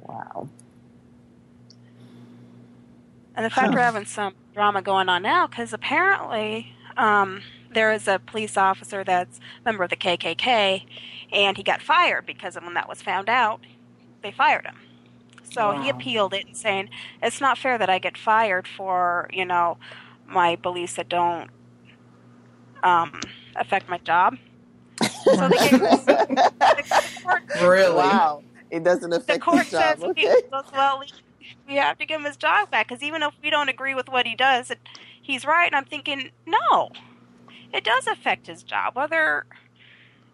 Wow. 0.00 0.48
And 3.34 3.44
the 3.44 3.50
fact 3.50 3.72
we're 3.72 3.80
having 3.80 4.04
some 4.04 4.34
drama 4.52 4.82
going 4.82 5.08
on 5.08 5.22
now, 5.22 5.46
because 5.46 5.72
apparently 5.72 6.74
um, 6.96 7.42
there 7.72 7.92
is 7.92 8.08
a 8.08 8.18
police 8.18 8.56
officer 8.56 9.04
that's 9.04 9.38
a 9.38 9.64
member 9.64 9.84
of 9.84 9.90
the 9.90 9.96
KKK, 9.96 10.84
and 11.32 11.56
he 11.56 11.62
got 11.62 11.80
fired 11.80 12.26
because 12.26 12.56
of 12.56 12.64
when 12.64 12.74
that 12.74 12.88
was 12.88 13.00
found 13.00 13.28
out, 13.28 13.60
they 14.22 14.32
fired 14.32 14.66
him. 14.66 14.76
So 15.50 15.72
he 15.80 15.88
appealed 15.88 16.34
it 16.34 16.46
and 16.46 16.56
saying 16.56 16.90
it's 17.22 17.40
not 17.40 17.58
fair 17.58 17.78
that 17.78 17.88
I 17.88 17.98
get 17.98 18.18
fired 18.18 18.68
for 18.68 19.30
you 19.32 19.44
know 19.44 19.78
my 20.26 20.56
beliefs 20.56 20.94
that 20.94 21.08
don't 21.08 21.50
um, 22.82 23.20
affect 23.56 23.88
my 23.88 23.98
job. 23.98 24.36
So 25.24 25.48
they 25.48 25.56
gave 25.68 25.80
the 25.80 27.20
court, 27.24 27.42
Really? 27.62 27.94
Wow. 27.94 28.42
It 28.70 28.84
doesn't 28.84 29.12
affect 29.12 29.40
the 29.40 29.44
court 29.44 29.62
his 29.62 29.70
job. 29.70 29.98
says 29.98 30.02
Okay. 30.10 30.20
he, 30.22 30.42
well, 30.72 31.02
we 31.68 31.76
have 31.76 31.98
to 31.98 32.06
give 32.06 32.20
him 32.20 32.26
his 32.26 32.36
job 32.36 32.70
back 32.70 32.88
because 32.88 33.02
even 33.02 33.22
if 33.22 33.32
we 33.42 33.50
don't 33.50 33.68
agree 33.68 33.94
with 33.94 34.08
what 34.08 34.26
he 34.26 34.34
does, 34.34 34.70
it, 34.70 34.78
he's 35.22 35.44
right. 35.46 35.66
And 35.66 35.74
I'm 35.76 35.84
thinking, 35.86 36.30
no, 36.46 36.90
it 37.72 37.84
does 37.84 38.06
affect 38.06 38.46
his 38.46 38.62
job, 38.62 38.94
whether 38.94 39.46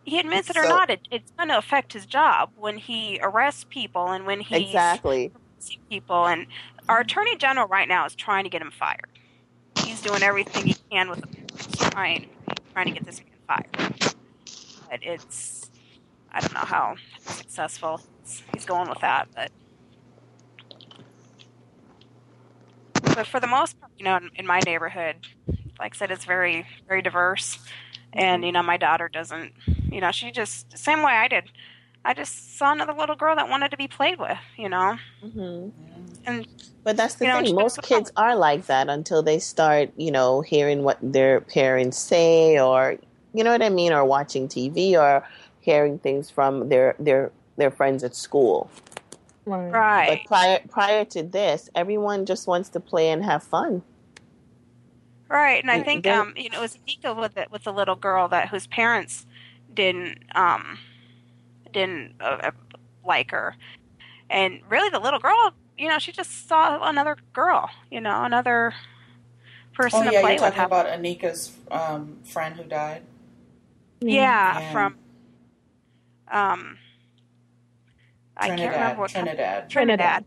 he 0.05 0.19
admits 0.19 0.51
it 0.51 0.57
or 0.57 0.65
So- 0.65 0.69
not. 0.69 0.91
It, 0.91 1.01
it's 1.11 1.31
going 1.33 1.49
to 1.49 1.59
affect 1.59 1.93
his 1.93 2.07
job 2.07 2.51
when 2.57 2.79
he 2.79 3.21
arrests 3.23 3.65
people 3.69 4.09
and 4.09 4.27
when 4.27 4.41
he's 4.41 4.69
Exactly. 4.69 5.31
arresting 5.57 5.79
people. 5.89 6.27
And 6.27 6.47
our 6.89 7.01
attorney 7.01 7.37
general 7.37 7.69
right 7.69 7.89
now 7.89 8.05
is 8.07 8.15
trying 8.15 8.45
to 8.45 8.51
get 8.51 8.61
him 8.63 8.71
fired. 8.73 9.07
He's 9.85 10.01
doing 10.03 10.23
everything 10.23 10.67
he 10.67 10.77
can 10.91 11.09
with 11.09 11.25
trying 11.93 12.29
trying 12.73 12.87
to 12.87 12.93
get 12.93 13.05
this 13.07 13.21
man 13.21 13.65
fired. 13.73 14.14
But 14.95 15.03
it's 15.03 15.71
I 16.31 16.41
don't 16.41 16.55
know 16.55 16.61
how 16.61 16.95
successful 17.27 18.01
he's 18.53 18.65
going 18.65 18.89
with 18.89 19.01
that, 19.01 19.27
but 19.35 19.51
but 23.03 23.27
for 23.27 23.41
the 23.41 23.47
most 23.47 23.79
part, 23.81 23.93
you 23.99 24.05
know, 24.05 24.17
in, 24.17 24.31
in 24.37 24.47
my 24.47 24.61
neighborhood, 24.65 25.17
like 25.81 25.95
I 25.95 25.97
said, 25.97 26.11
it's 26.13 26.25
very 26.25 26.67
very 26.89 27.03
diverse, 27.03 27.59
and 28.13 28.45
you 28.45 28.53
know, 28.53 28.63
my 28.63 28.77
daughter 28.77 29.09
doesn't, 29.13 29.53
you 29.91 30.01
know, 30.01 30.13
she 30.13 30.31
just 30.31 30.77
same 30.79 31.03
way 31.03 31.13
I 31.13 31.29
did. 31.29 31.51
I 32.05 32.15
just 32.15 32.57
saw 32.57 32.73
another 32.73 32.93
little 32.93 33.17
girl 33.17 33.35
that 33.37 33.49
wanted 33.49 33.71
to 33.73 33.77
be 33.77 33.89
played 33.89 34.21
with, 34.21 34.39
you 34.57 34.69
know, 34.69 34.99
Mm-hmm. 35.25 35.71
and 36.27 36.47
But 36.85 36.97
that's 36.97 37.15
the 37.17 37.25
You 37.25 37.33
know, 37.33 37.43
thing. 37.43 37.55
Most 37.55 37.83
kids 37.83 38.13
are 38.17 38.37
like 38.37 38.67
that 38.67 38.89
until 38.89 39.23
they 39.23 39.39
start, 39.39 39.91
you 39.97 40.11
know, 40.11 40.41
hearing 40.43 40.83
what 40.85 40.99
their 41.03 41.41
parents 41.41 41.99
say, 41.99 42.59
or 42.61 42.99
you 43.35 43.45
know 43.45 43.53
what 43.53 43.63
I 43.63 43.69
mean, 43.69 43.93
or 43.93 44.05
watching 44.05 44.49
TV, 44.49 44.97
or 44.97 45.27
hearing 45.61 45.99
things 45.99 46.31
from 46.31 46.69
their 46.69 46.95
their 46.99 47.33
their 47.57 47.71
friends 47.71 48.03
at 48.05 48.15
school. 48.17 48.71
Right. 49.47 49.71
right, 49.71 50.09
But 50.09 50.29
prior 50.29 50.61
prior 50.71 51.05
to 51.07 51.23
this, 51.23 51.69
everyone 51.75 52.25
just 52.27 52.47
wants 52.47 52.71
to 52.71 52.81
play 52.81 53.11
and 53.11 53.25
have 53.25 53.43
fun. 53.43 53.83
Right, 55.29 55.61
and 55.63 55.71
I 55.71 55.83
think 55.83 56.05
then- 56.05 56.19
um, 56.19 56.35
you 56.37 56.49
know 56.51 56.59
it 56.59 56.63
was 56.63 56.79
Nika 56.87 57.13
with 57.15 57.35
the, 57.35 57.47
with 57.51 57.65
the 57.65 57.73
little 57.73 57.97
girl 57.97 58.29
that 58.29 58.49
whose 58.49 58.67
parents 58.67 59.27
didn't 59.73 60.19
um, 60.35 60.79
didn't 61.73 62.15
uh, 62.21 62.39
uh, 62.43 62.51
like 63.05 63.31
her, 63.33 63.57
and 64.31 64.61
really 64.69 64.91
the 64.91 64.99
little 65.01 65.19
girl, 65.21 65.53
you 65.77 65.89
know, 65.89 65.99
she 65.99 66.13
just 66.13 66.47
saw 66.49 66.89
another 66.89 67.17
girl, 67.33 67.69
you 67.91 68.01
know, 68.01 68.23
another 68.25 68.75
person 69.75 70.01
Oh 70.01 70.05
to 70.05 70.13
yeah, 70.13 70.21
play 70.21 70.33
you're 70.35 70.43
with. 70.43 70.55
talking 70.55 70.65
about 70.65 70.87
Anika's 70.87 71.53
um, 71.71 72.19
friend 72.25 72.57
who 72.57 72.65
died. 72.65 73.03
Yeah, 74.09 74.61
Yeah. 74.61 74.73
from 74.73 74.97
um, 76.31 76.79
I 78.37 78.49
can't 78.49 78.61
remember 78.73 78.77
Trinidad. 78.77 78.99
what 78.99 79.11
Trinidad. 79.11 79.71
Trinidad. 79.71 80.25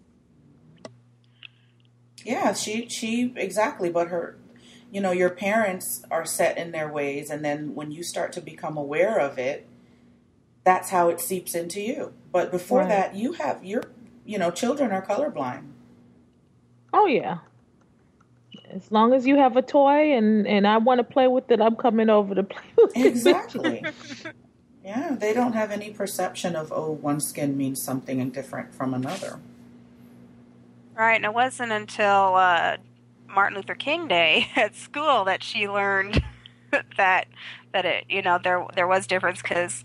Yeah, 2.24 2.54
she 2.54 2.90
she 2.90 3.34
exactly. 3.36 3.90
But 3.90 4.10
her, 4.10 4.38
you 4.92 5.02
know, 5.02 5.12
your 5.12 5.30
parents 5.30 6.04
are 6.12 6.26
set 6.26 6.58
in 6.58 6.72
their 6.72 6.92
ways, 6.92 7.30
and 7.30 7.44
then 7.44 7.74
when 7.76 7.92
you 7.92 8.04
start 8.04 8.32
to 8.34 8.42
become 8.42 8.78
aware 8.78 9.18
of 9.20 9.38
it, 9.38 9.68
that's 10.64 10.90
how 10.90 11.10
it 11.10 11.20
seeps 11.22 11.56
into 11.56 11.82
you. 11.82 12.14
But 12.32 12.52
before 12.52 12.80
Right. 12.82 12.90
that, 12.90 13.16
you 13.16 13.34
have 13.34 13.64
your, 13.64 13.84
you 14.26 14.38
know, 14.38 14.52
children 14.52 14.92
are 14.92 15.06
colorblind. 15.06 15.68
Oh 16.94 17.06
yeah. 17.06 17.40
As 18.72 18.92
long 18.92 19.14
as 19.14 19.26
you 19.26 19.38
have 19.38 19.56
a 19.56 19.62
toy 19.62 20.14
and 20.14 20.48
and 20.48 20.68
I 20.68 20.78
want 20.78 21.00
to 21.00 21.04
play 21.04 21.28
with 21.28 21.50
it, 21.52 21.62
I'm 21.62 21.76
coming 21.76 22.10
over 22.10 22.36
to 22.36 22.44
play 22.44 22.64
with 22.78 22.96
it. 22.96 23.06
Exactly. 23.06 23.84
yeah, 24.84 25.16
they 25.18 25.34
don't 25.34 25.54
have 25.54 25.72
any 25.72 25.92
perception 25.92 26.56
of 26.56 26.72
oh, 26.76 26.92
one 26.92 27.20
skin 27.20 27.58
means 27.58 27.82
something 27.82 28.30
different 28.30 28.74
from 28.74 28.94
another. 28.94 29.40
Right, 30.96 31.16
and 31.16 31.26
it 31.26 31.34
wasn't 31.34 31.72
until 31.72 32.36
uh, 32.36 32.78
Martin 33.28 33.58
Luther 33.58 33.76
King 33.76 34.08
Day 34.08 34.50
at 34.56 34.76
school 34.76 35.26
that 35.26 35.44
she 35.44 35.68
learned 35.68 36.24
that 36.98 37.28
that 37.74 37.86
it 37.86 38.06
you 38.10 38.22
know 38.22 38.40
there 38.44 38.66
there 38.76 38.88
was 38.88 39.08
difference 39.08 39.42
because 39.42 39.84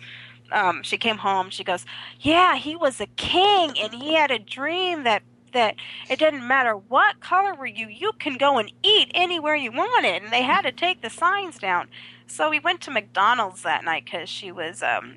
um, 0.50 0.82
she 0.82 0.98
came 0.98 1.18
home. 1.18 1.50
She 1.50 1.64
goes, 1.64 1.84
"Yeah, 2.20 2.56
he 2.56 2.76
was 2.76 3.00
a 3.00 3.06
king, 3.06 3.78
and 3.78 3.94
he 3.94 4.14
had 4.14 4.30
a 4.30 4.38
dream 4.38 5.04
that 5.04 5.22
that 5.52 5.76
it 6.08 6.18
didn't 6.18 6.46
matter 6.46 6.74
what 6.74 7.20
color 7.20 7.54
were 7.54 7.66
you, 7.66 7.88
you 7.88 8.12
can 8.18 8.36
go 8.36 8.58
and 8.58 8.72
eat 8.82 9.10
anywhere 9.14 9.56
you 9.56 9.72
wanted." 9.72 10.22
And 10.22 10.32
they 10.32 10.42
had 10.42 10.62
to 10.62 10.72
take 10.72 11.02
the 11.02 11.10
signs 11.10 11.58
down. 11.58 11.88
So 12.26 12.48
we 12.48 12.58
went 12.58 12.80
to 12.82 12.90
McDonald's 12.90 13.62
that 13.62 13.84
night 13.84 14.06
because 14.06 14.28
she 14.28 14.52
was 14.52 14.82
um, 14.82 15.16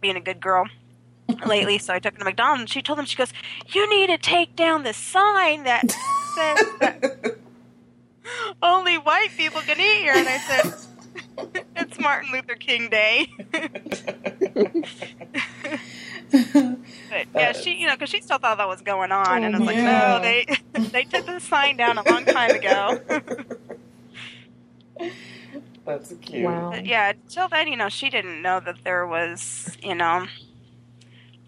being 0.00 0.16
a 0.16 0.20
good 0.20 0.40
girl 0.40 0.66
lately. 1.46 1.78
So 1.78 1.94
I 1.94 1.98
took 1.98 2.14
her 2.14 2.18
to 2.18 2.24
McDonald's. 2.24 2.62
And 2.62 2.70
she 2.70 2.82
told 2.82 2.98
them, 2.98 3.06
she 3.06 3.16
goes, 3.16 3.32
"You 3.68 3.88
need 3.88 4.08
to 4.08 4.18
take 4.18 4.56
down 4.56 4.82
the 4.82 4.92
sign 4.92 5.64
that 5.64 5.90
says 5.90 6.66
that 6.80 7.38
only 8.62 8.96
white 8.96 9.30
people 9.36 9.60
can 9.60 9.80
eat 9.80 10.02
here." 10.02 10.14
And 10.14 10.28
I 10.28 10.38
said, 10.38 10.74
"It's 11.76 12.00
Martin 12.00 12.32
Luther 12.32 12.54
King 12.54 12.88
Day." 12.88 13.28
But 16.30 17.26
yeah, 17.34 17.52
she, 17.52 17.74
you 17.74 17.86
know, 17.86 17.94
because 17.94 18.10
she 18.10 18.20
still 18.20 18.38
thought 18.38 18.58
that 18.58 18.68
was 18.68 18.80
going 18.82 19.12
on, 19.12 19.44
and 19.44 19.54
I 19.54 19.58
was 19.58 19.66
like, 19.66 19.76
mm-hmm. 19.76 19.84
"No, 19.84 20.20
they 20.20 20.46
they 20.90 21.04
took 21.04 21.26
the 21.26 21.38
sign 21.40 21.76
down 21.76 21.98
a 21.98 22.08
long 22.08 22.24
time 22.24 22.50
ago." 22.50 23.00
That's 25.86 26.12
cute. 26.20 26.44
Wow. 26.44 26.70
But 26.72 26.84
yeah, 26.84 27.12
till 27.28 27.48
then, 27.48 27.68
you 27.68 27.76
know, 27.76 27.88
she 27.88 28.10
didn't 28.10 28.42
know 28.42 28.58
that 28.58 28.82
there 28.82 29.06
was, 29.06 29.76
you 29.80 29.94
know, 29.94 30.26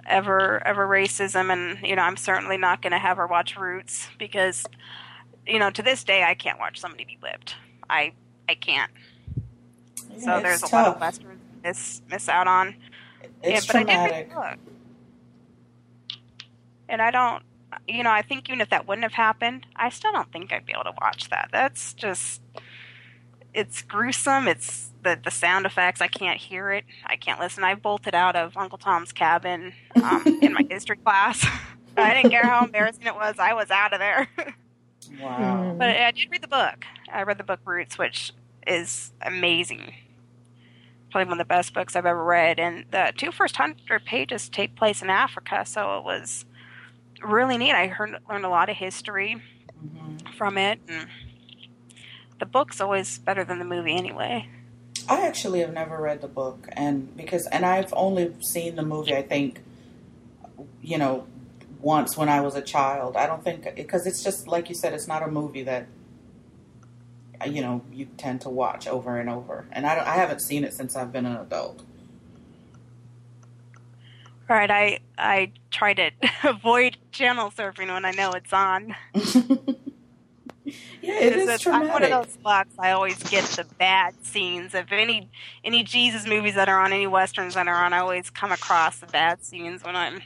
ever 0.06 0.64
ever 0.64 0.86
racism, 0.86 1.52
and 1.52 1.84
you 1.86 1.96
know, 1.96 2.02
I'm 2.02 2.16
certainly 2.16 2.56
not 2.56 2.80
going 2.80 2.92
to 2.92 2.98
have 2.98 3.16
her 3.16 3.26
watch 3.26 3.56
Roots 3.56 4.08
because, 4.18 4.64
you 5.46 5.58
know, 5.58 5.70
to 5.70 5.82
this 5.82 6.04
day, 6.04 6.22
I 6.22 6.34
can't 6.34 6.58
watch 6.60 6.78
somebody 6.78 7.04
be 7.04 7.18
whipped. 7.20 7.56
I 7.90 8.12
I 8.48 8.54
can't. 8.54 8.92
Yeah, 10.10 10.18
so 10.18 10.34
it's 10.34 10.42
there's 10.42 10.62
a 10.62 10.68
tough. 10.68 10.72
lot 10.72 10.86
of 10.94 11.00
westerns 11.00 11.40
miss 11.64 12.02
miss 12.10 12.28
out 12.28 12.46
on. 12.46 12.76
It's 13.42 13.66
yeah, 13.66 13.82
but 13.82 13.90
I 13.90 14.06
did 14.06 14.12
read 14.12 14.30
the 14.30 14.34
book. 14.34 14.58
And 16.88 17.02
I 17.02 17.10
don't, 17.10 17.42
you 17.86 18.02
know, 18.02 18.10
I 18.10 18.22
think 18.22 18.48
even 18.48 18.60
if 18.60 18.70
that 18.70 18.86
wouldn't 18.88 19.04
have 19.04 19.12
happened, 19.12 19.66
I 19.76 19.90
still 19.90 20.12
don't 20.12 20.32
think 20.32 20.52
I'd 20.52 20.66
be 20.66 20.72
able 20.72 20.84
to 20.84 20.94
watch 21.00 21.28
that. 21.28 21.50
That's 21.52 21.92
just, 21.92 22.40
it's 23.52 23.82
gruesome. 23.82 24.48
It's 24.48 24.90
the 25.02 25.18
the 25.22 25.30
sound 25.30 25.66
effects. 25.66 26.00
I 26.00 26.08
can't 26.08 26.38
hear 26.38 26.70
it. 26.70 26.84
I 27.06 27.16
can't 27.16 27.40
listen. 27.40 27.64
I 27.64 27.74
bolted 27.74 28.14
out 28.14 28.36
of 28.36 28.56
Uncle 28.56 28.78
Tom's 28.78 29.12
Cabin 29.12 29.72
um, 30.02 30.38
in 30.42 30.52
my 30.52 30.66
history 30.70 30.96
class. 30.96 31.46
I 31.96 32.14
didn't 32.14 32.30
care 32.30 32.44
how 32.44 32.64
embarrassing 32.64 33.06
it 33.06 33.14
was. 33.14 33.36
I 33.38 33.54
was 33.54 33.70
out 33.70 33.92
of 33.92 33.98
there. 33.98 34.28
Wow. 35.20 35.74
but 35.78 35.88
I 35.88 36.10
did 36.12 36.30
read 36.30 36.42
the 36.42 36.48
book. 36.48 36.84
I 37.12 37.22
read 37.22 37.38
the 37.38 37.44
book 37.44 37.60
Roots, 37.64 37.98
which 37.98 38.32
is 38.66 39.12
amazing. 39.22 39.94
Probably 41.10 41.28
one 41.28 41.40
of 41.40 41.46
the 41.46 41.48
best 41.48 41.72
books 41.74 41.96
I've 41.96 42.06
ever 42.06 42.22
read. 42.22 42.58
And 42.58 42.84
the 42.90 43.12
two 43.16 43.32
first 43.32 43.56
hundred 43.56 44.04
pages 44.04 44.48
take 44.48 44.76
place 44.76 45.02
in 45.02 45.10
Africa, 45.10 45.64
so 45.64 45.98
it 45.98 46.04
was 46.04 46.44
really 47.22 47.56
neat. 47.58 47.72
I 47.72 47.86
heard, 47.86 48.18
learned 48.28 48.44
a 48.44 48.48
lot 48.50 48.68
of 48.68 48.76
history. 48.76 49.42
from 50.36 50.56
it. 50.58 50.80
And 50.88 51.08
the 52.38 52.46
book's 52.46 52.80
always 52.80 53.18
better 53.18 53.44
than 53.44 53.58
the 53.58 53.64
movie 53.64 53.96
anyway. 53.96 54.48
I 55.08 55.26
actually 55.26 55.60
have 55.60 55.72
never 55.72 56.00
read 56.00 56.20
the 56.20 56.28
book, 56.28 56.68
and 56.72 57.16
because 57.16 57.46
and 57.46 57.64
I've 57.64 57.92
only 57.94 58.34
seen 58.40 58.76
the 58.76 58.82
movie. 58.82 59.14
I 59.14 59.22
think, 59.22 59.62
you 60.82 60.98
know, 60.98 61.26
once 61.80 62.16
when 62.16 62.28
I 62.28 62.40
was 62.40 62.54
a 62.54 62.60
child. 62.62 63.16
I 63.16 63.26
don't 63.26 63.42
think 63.42 63.74
because 63.74 64.06
it's 64.06 64.22
just 64.22 64.46
like 64.46 64.68
you 64.68 64.74
said, 64.74 64.92
it's 64.92 65.08
not 65.08 65.22
a 65.22 65.28
movie 65.28 65.62
that 65.62 65.86
you 67.44 67.52
mm-hmm. 67.52 67.62
know 67.62 67.82
you 67.92 68.06
tend 68.16 68.40
to 68.42 68.48
watch 68.48 68.86
over 68.86 69.18
and 69.18 69.28
over. 69.28 69.66
And 69.72 69.86
I 69.86 69.98
I 69.98 70.16
haven't 70.16 70.40
seen 70.40 70.64
it 70.64 70.72
since 70.72 70.96
I've 70.96 71.12
been 71.12 71.26
an 71.26 71.36
adult. 71.36 71.82
Right, 74.48 74.70
I 74.70 75.00
I 75.18 75.52
try 75.70 75.94
to 75.94 76.10
avoid 76.44 76.96
channel 77.12 77.50
surfing 77.50 77.92
when 77.92 78.04
I 78.04 78.12
know 78.12 78.30
it's 78.32 78.52
on. 78.52 78.94
yeah, 81.02 81.20
it 81.20 81.36
is 81.36 81.60
traumatic. 81.60 81.88
I'm 81.88 81.88
one 81.88 82.02
of 82.02 82.10
those 82.10 82.36
blocks. 82.38 82.74
I 82.78 82.92
always 82.92 83.22
get 83.24 83.44
the 83.44 83.64
bad 83.78 84.14
scenes. 84.24 84.74
of 84.74 84.90
any 84.90 85.28
any 85.64 85.82
Jesus 85.82 86.26
movies 86.26 86.54
that 86.54 86.68
are 86.68 86.80
on, 86.80 86.92
any 86.92 87.06
westerns 87.06 87.54
that 87.54 87.68
are 87.68 87.84
on, 87.84 87.92
I 87.92 87.98
always 87.98 88.30
come 88.30 88.52
across 88.52 89.00
the 89.00 89.06
bad 89.06 89.44
scenes 89.44 89.84
when 89.84 89.96
I'm 89.96 90.22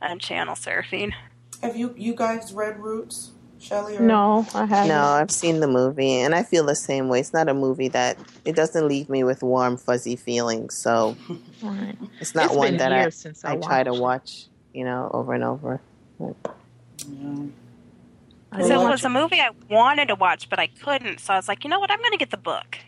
on 0.00 0.18
channel 0.18 0.54
surfing. 0.54 1.12
Have 1.62 1.76
you 1.76 1.94
you 1.96 2.14
guys 2.14 2.52
read 2.52 2.78
Roots? 2.78 3.32
Shelly? 3.66 3.96
Or? 3.96 4.00
No, 4.00 4.46
I 4.54 4.64
haven't. 4.66 4.88
No, 4.88 5.02
I've 5.02 5.30
seen 5.30 5.58
the 5.60 5.66
movie, 5.66 6.12
and 6.20 6.34
I 6.34 6.42
feel 6.44 6.64
the 6.64 6.76
same 6.76 7.08
way. 7.08 7.18
It's 7.20 7.32
not 7.32 7.48
a 7.48 7.54
movie 7.54 7.88
that 7.88 8.16
it 8.44 8.54
doesn't 8.54 8.86
leave 8.86 9.08
me 9.08 9.24
with 9.24 9.42
warm, 9.42 9.76
fuzzy 9.76 10.14
feelings. 10.14 10.74
So 10.76 11.16
Right. 11.60 11.96
it's 12.20 12.34
not 12.34 12.46
It's 12.46 12.54
one 12.54 12.76
that 12.76 12.92
I, 12.92 13.08
since 13.10 13.44
I 13.44 13.54
I 13.54 13.56
try 13.56 13.82
to 13.82 13.92
watch, 13.92 14.46
you 14.72 14.84
know, 14.84 15.10
over 15.12 15.34
and 15.34 15.42
over. 15.42 15.80
Yeah. 16.20 16.32
I 18.52 18.62
So 18.62 18.86
it 18.86 18.88
was 18.90 19.04
a 19.04 19.08
movie 19.08 19.40
I 19.40 19.50
wanted 19.68 20.08
to 20.08 20.14
watch, 20.14 20.48
but 20.48 20.60
I 20.60 20.68
couldn't. 20.68 21.18
So 21.20 21.32
I 21.32 21.36
was 21.36 21.48
like, 21.48 21.64
you 21.64 21.70
know 21.70 21.80
what? 21.80 21.90
I'm 21.90 21.98
going 21.98 22.12
to 22.12 22.18
get 22.18 22.30
the 22.30 22.36
book. 22.36 22.78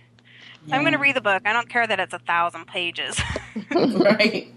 I'm 0.70 0.82
going 0.82 0.92
to 0.92 0.99
read 0.99 1.16
the 1.16 1.20
book. 1.20 1.42
I 1.44 1.52
don't 1.52 1.68
care 1.68 1.87
that 1.87 1.99
it's 1.99 2.12
a 2.14 2.18
thousand 2.20 2.66
pages. 2.66 3.20
right. 3.70 4.52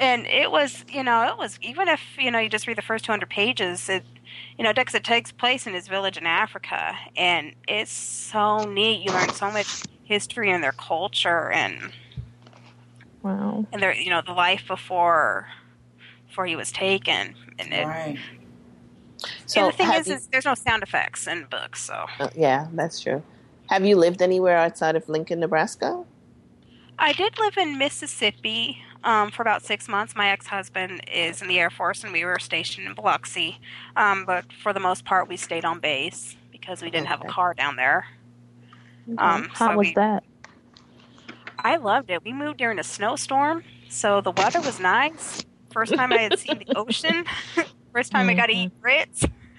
and 0.00 0.26
it 0.26 0.50
was, 0.50 0.84
you 0.90 1.04
know, 1.04 1.22
it 1.28 1.38
was 1.38 1.58
even 1.62 1.88
if 1.88 2.00
you 2.18 2.30
know 2.30 2.38
you 2.40 2.48
just 2.48 2.66
read 2.66 2.76
the 2.78 2.82
first 2.82 3.04
200 3.04 3.28
pages, 3.28 3.88
it, 3.88 4.04
you 4.58 4.64
know, 4.64 4.72
because 4.72 4.94
it 4.94 5.04
takes 5.04 5.32
place 5.32 5.66
in 5.66 5.72
this 5.72 5.88
village 5.88 6.16
in 6.16 6.26
Africa, 6.26 6.94
and 7.16 7.54
it's 7.68 7.92
so 7.92 8.66
neat. 8.66 9.02
You 9.02 9.12
learn 9.12 9.32
so 9.32 9.50
much 9.50 9.66
history 10.04 10.50
and 10.50 10.62
their 10.62 10.72
culture 10.72 11.50
and 11.50 11.92
Wow. 13.22 13.66
and 13.72 13.82
their, 13.82 13.94
you 13.94 14.10
know, 14.10 14.22
the 14.24 14.32
life 14.32 14.64
before 14.68 15.48
before 16.28 16.46
he 16.46 16.56
was 16.56 16.70
taken. 16.72 17.34
And 17.58 17.72
it, 17.72 17.86
Right. 17.86 18.18
So 19.46 19.60
and 19.60 19.68
the 19.68 19.76
thing 19.76 19.92
is, 19.92 20.06
you- 20.08 20.14
is 20.14 20.28
there's 20.32 20.44
no 20.44 20.54
sound 20.54 20.82
effects 20.82 21.26
in 21.26 21.46
books, 21.50 21.82
so. 21.82 22.06
uh, 22.20 22.28
yeah, 22.34 22.68
that's 22.72 23.00
true. 23.00 23.22
Have 23.68 23.84
you 23.84 23.96
lived 23.96 24.20
anywhere 24.22 24.58
outside 24.58 24.96
of 24.96 25.08
Lincoln, 25.08 25.40
Nebraska? 25.40 26.04
I 26.98 27.12
did 27.12 27.38
live 27.38 27.56
in 27.56 27.78
Mississippi 27.78 28.78
um, 29.04 29.30
for 29.30 29.42
about 29.42 29.62
six 29.62 29.88
months. 29.88 30.16
My 30.16 30.30
ex 30.30 30.48
husband 30.48 31.02
is 31.12 31.40
in 31.40 31.48
the 31.48 31.58
Air 31.60 31.70
Force, 31.70 32.02
and 32.02 32.12
we 32.12 32.24
were 32.24 32.38
stationed 32.40 32.86
in 32.86 32.94
Biloxi. 32.94 33.58
Um, 33.96 34.24
but 34.24 34.52
for 34.52 34.72
the 34.72 34.80
most 34.80 35.04
part, 35.04 35.28
we 35.28 35.36
stayed 35.36 35.64
on 35.64 35.78
base 35.78 36.36
because 36.50 36.82
we 36.82 36.90
didn't 36.90 37.06
have 37.06 37.20
a 37.22 37.26
car 37.28 37.54
down 37.54 37.76
there. 37.76 38.06
Um, 39.18 39.48
How 39.52 39.70
so 39.70 39.76
was 39.76 39.86
we- 39.88 39.94
that? 39.94 40.24
I 41.58 41.76
loved 41.76 42.10
it. 42.10 42.22
We 42.24 42.32
moved 42.32 42.58
during 42.58 42.78
a 42.78 42.84
snowstorm, 42.84 43.64
so 43.88 44.20
the 44.20 44.32
weather 44.32 44.60
was 44.60 44.80
nice. 44.80 45.44
First 45.72 45.94
time 45.94 46.12
I 46.12 46.18
had 46.18 46.38
seen 46.38 46.58
the 46.58 46.66
ocean. 46.76 47.24
First 47.92 48.12
time 48.12 48.28
I 48.28 48.34
got 48.34 48.46
to 48.46 48.52
eat 48.52 48.72
grits. 48.82 49.24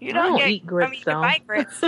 you 0.00 0.12
Mm-hmm. 0.12 0.18
I 0.18 0.22
don't 0.28 0.38
get, 0.38 0.48
eat 0.50 0.62
I 0.70 0.88
mean, 0.88 0.92
you 0.94 1.04
can 1.04 1.20
buy 1.22 1.40
grits. 1.46 1.80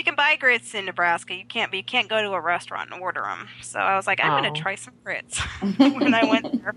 You 0.00 0.04
can 0.04 0.14
buy 0.14 0.34
grits 0.36 0.74
in 0.74 0.86
Nebraska. 0.86 1.34
You 1.34 1.44
can't, 1.44 1.70
but 1.70 1.76
you 1.76 1.84
can't 1.84 2.08
go 2.08 2.22
to 2.22 2.30
a 2.30 2.40
restaurant 2.40 2.90
and 2.90 3.02
order 3.02 3.20
them. 3.20 3.48
So 3.60 3.78
I 3.78 3.96
was 3.96 4.06
like, 4.06 4.18
I'm 4.22 4.32
Oh. 4.32 4.40
going 4.40 4.54
to 4.54 4.58
try 4.58 4.74
some 4.76 4.94
grits 5.04 5.38
when 5.78 6.14
I 6.14 6.24
went 6.24 6.46
there. 6.62 6.72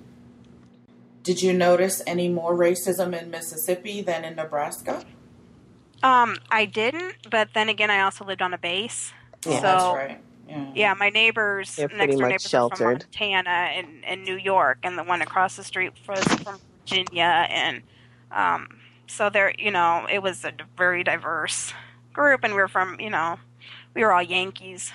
Did 1.24 1.42
you 1.42 1.54
notice 1.54 2.02
any 2.06 2.28
more 2.28 2.54
racism 2.54 3.18
in 3.18 3.32
Mississippi 3.32 4.02
than 4.02 4.26
in 4.26 4.36
Nebraska? 4.36 5.06
Um, 6.04 6.36
I 6.52 6.66
didn't, 6.66 7.16
but 7.32 7.48
then 7.54 7.70
again, 7.70 7.90
I 7.90 8.02
also 8.02 8.26
lived 8.26 8.42
on 8.42 8.54
a 8.54 8.58
base. 8.58 9.14
Yeah, 9.46 9.56
so 9.56 9.62
That's 9.62 9.84
right. 9.96 10.20
Yeah. 10.50 10.66
Yeah, 10.76 10.94
my 10.96 11.10
neighbors 11.10 11.78
They're 11.78 11.88
next 11.88 11.98
pretty 11.98 12.14
door 12.14 12.22
much 12.24 12.30
neighbors 12.32 12.46
are 12.48 12.50
sheltered. 12.50 12.78
from 12.78 12.92
Montana 13.22 13.50
and, 13.50 13.88
and 14.06 14.26
New 14.26 14.36
York, 14.36 14.80
and 14.84 14.98
the 14.98 15.04
one 15.06 15.22
across 15.22 15.56
the 15.56 15.64
street 15.64 15.94
was 16.10 16.26
from 16.26 16.60
Virginia, 16.90 17.48
and 17.50 17.84
um, 18.34 18.68
so 19.08 19.30
there, 19.30 19.54
you 19.58 19.72
know, 19.72 20.06
it 20.12 20.22
was 20.22 20.44
a 20.44 20.52
very 20.78 21.06
diverse 21.06 21.72
group, 22.14 22.42
and 22.44 22.54
we 22.54 22.60
were 22.60 22.68
from, 22.68 23.00
you 23.00 23.10
know, 23.10 23.38
we 23.94 24.04
were 24.04 24.14
all 24.14 24.24
Yankees, 24.24 24.92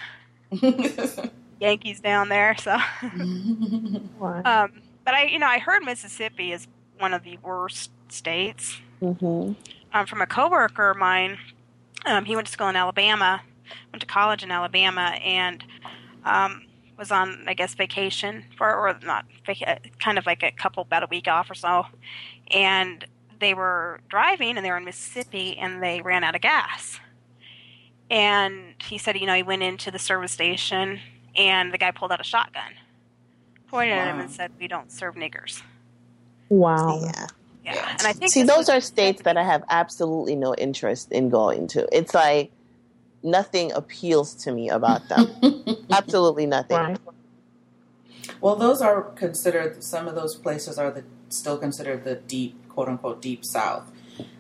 Yankees 1.61 2.01
down 2.01 2.29
there. 2.29 2.57
So, 2.57 2.73
um, 3.03 4.73
but 5.05 5.15
I, 5.15 5.25
you 5.31 5.39
know, 5.39 5.47
I 5.47 5.59
heard 5.59 5.83
Mississippi 5.83 6.53
is 6.53 6.67
one 6.99 7.13
of 7.15 7.23
the 7.25 7.39
worst 7.43 7.91
states. 8.09 8.81
Mm-hmm. 9.03 9.53
um, 9.93 10.07
from 10.07 10.21
a 10.21 10.27
coworker 10.27 10.91
of 10.91 10.97
mine. 10.97 11.39
Um, 12.05 12.25
he 12.25 12.35
went 12.35 12.49
to 12.49 12.53
school 12.53 12.69
in 12.69 12.75
Alabama, 12.75 13.43
went 13.93 14.01
to 14.01 14.07
college 14.07 14.43
in 14.43 14.51
Alabama, 14.51 15.17
and 15.23 15.63
um, 16.25 16.67
was 16.97 17.13
on, 17.13 17.45
I 17.47 17.55
guess, 17.55 17.75
vacation 17.75 18.45
for, 18.57 18.75
or 18.75 18.99
not, 19.05 19.25
kind 20.01 20.19
of 20.19 20.27
like 20.27 20.43
a 20.43 20.51
couple, 20.51 20.83
about 20.83 21.05
a 21.05 21.07
week 21.07 21.29
off 21.29 21.51
or 21.51 21.55
so. 21.55 21.87
And 22.51 23.05
they 23.39 23.55
were 23.55 24.01
driving, 24.09 24.57
and 24.57 24.65
they 24.67 24.71
were 24.71 24.79
in 24.79 24.85
Mississippi, 24.85 25.57
and 25.57 25.81
they 25.83 26.01
ran 26.01 26.25
out 26.25 26.35
of 26.35 26.41
gas. 26.41 26.99
And 28.11 28.75
he 28.83 28.97
said, 28.99 29.19
you 29.19 29.27
know, 29.27 29.35
he 29.35 29.43
went 29.43 29.63
into 29.63 29.91
the 29.91 29.99
service 29.99 30.33
station, 30.33 31.01
and 31.37 31.73
the 31.73 31.79
guy 31.79 31.91
pulled 31.91 32.11
out 32.11 32.21
a 32.21 32.25
shotgun, 32.25 32.73
pointed 33.69 33.93
at 33.99 34.09
him, 34.09 34.21
and 34.21 34.31
said, 34.31 34.51
"We 34.59 34.67
don't 34.69 34.91
serve 34.91 35.15
niggers." 35.15 35.63
wow. 36.49 37.01
Yeah. 37.03 37.27
Yeah, 37.65 37.75
Yeah. 37.75 37.97
and 37.99 38.07
I 38.07 38.13
think 38.15 38.33
See, 38.33 38.43
those 38.45 38.71
are 38.71 38.81
states 38.81 39.23
that 39.23 39.37
I 39.37 39.43
have 39.45 39.63
absolutely 39.69 40.35
no 40.37 40.55
interest 40.55 41.13
in 41.13 41.29
going 41.29 41.67
to. 41.69 41.87
It's 41.95 42.15
like 42.15 42.51
nothing 43.23 43.73
appeals 43.73 44.33
to 44.45 44.53
me 44.53 44.71
about 44.71 45.07
them. 45.11 45.29
absolutely 45.91 46.47
nothing. 46.47 46.77
Right. 46.79 46.99
well, 48.41 48.57
those 48.57 48.81
are 48.81 49.03
considered. 49.03 49.83
Some 49.85 50.09
of 50.09 50.15
those 50.15 50.35
places 50.35 50.79
are 50.79 50.91
the 50.91 51.05
still 51.29 51.59
considered 51.59 52.05
the 52.05 52.15
deep, 52.15 52.57
quote 52.71 52.89
unquote, 52.89 53.21
deep 53.21 53.45
South. 53.45 53.93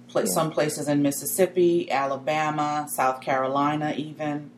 Pla- 0.08 0.22
Yeah. 0.22 0.26
Some 0.28 0.50
places 0.50 0.88
in 0.88 1.02
Mississippi, 1.02 1.90
Alabama, 1.90 2.86
South 2.88 3.20
Carolina, 3.20 3.92
even 3.96 4.50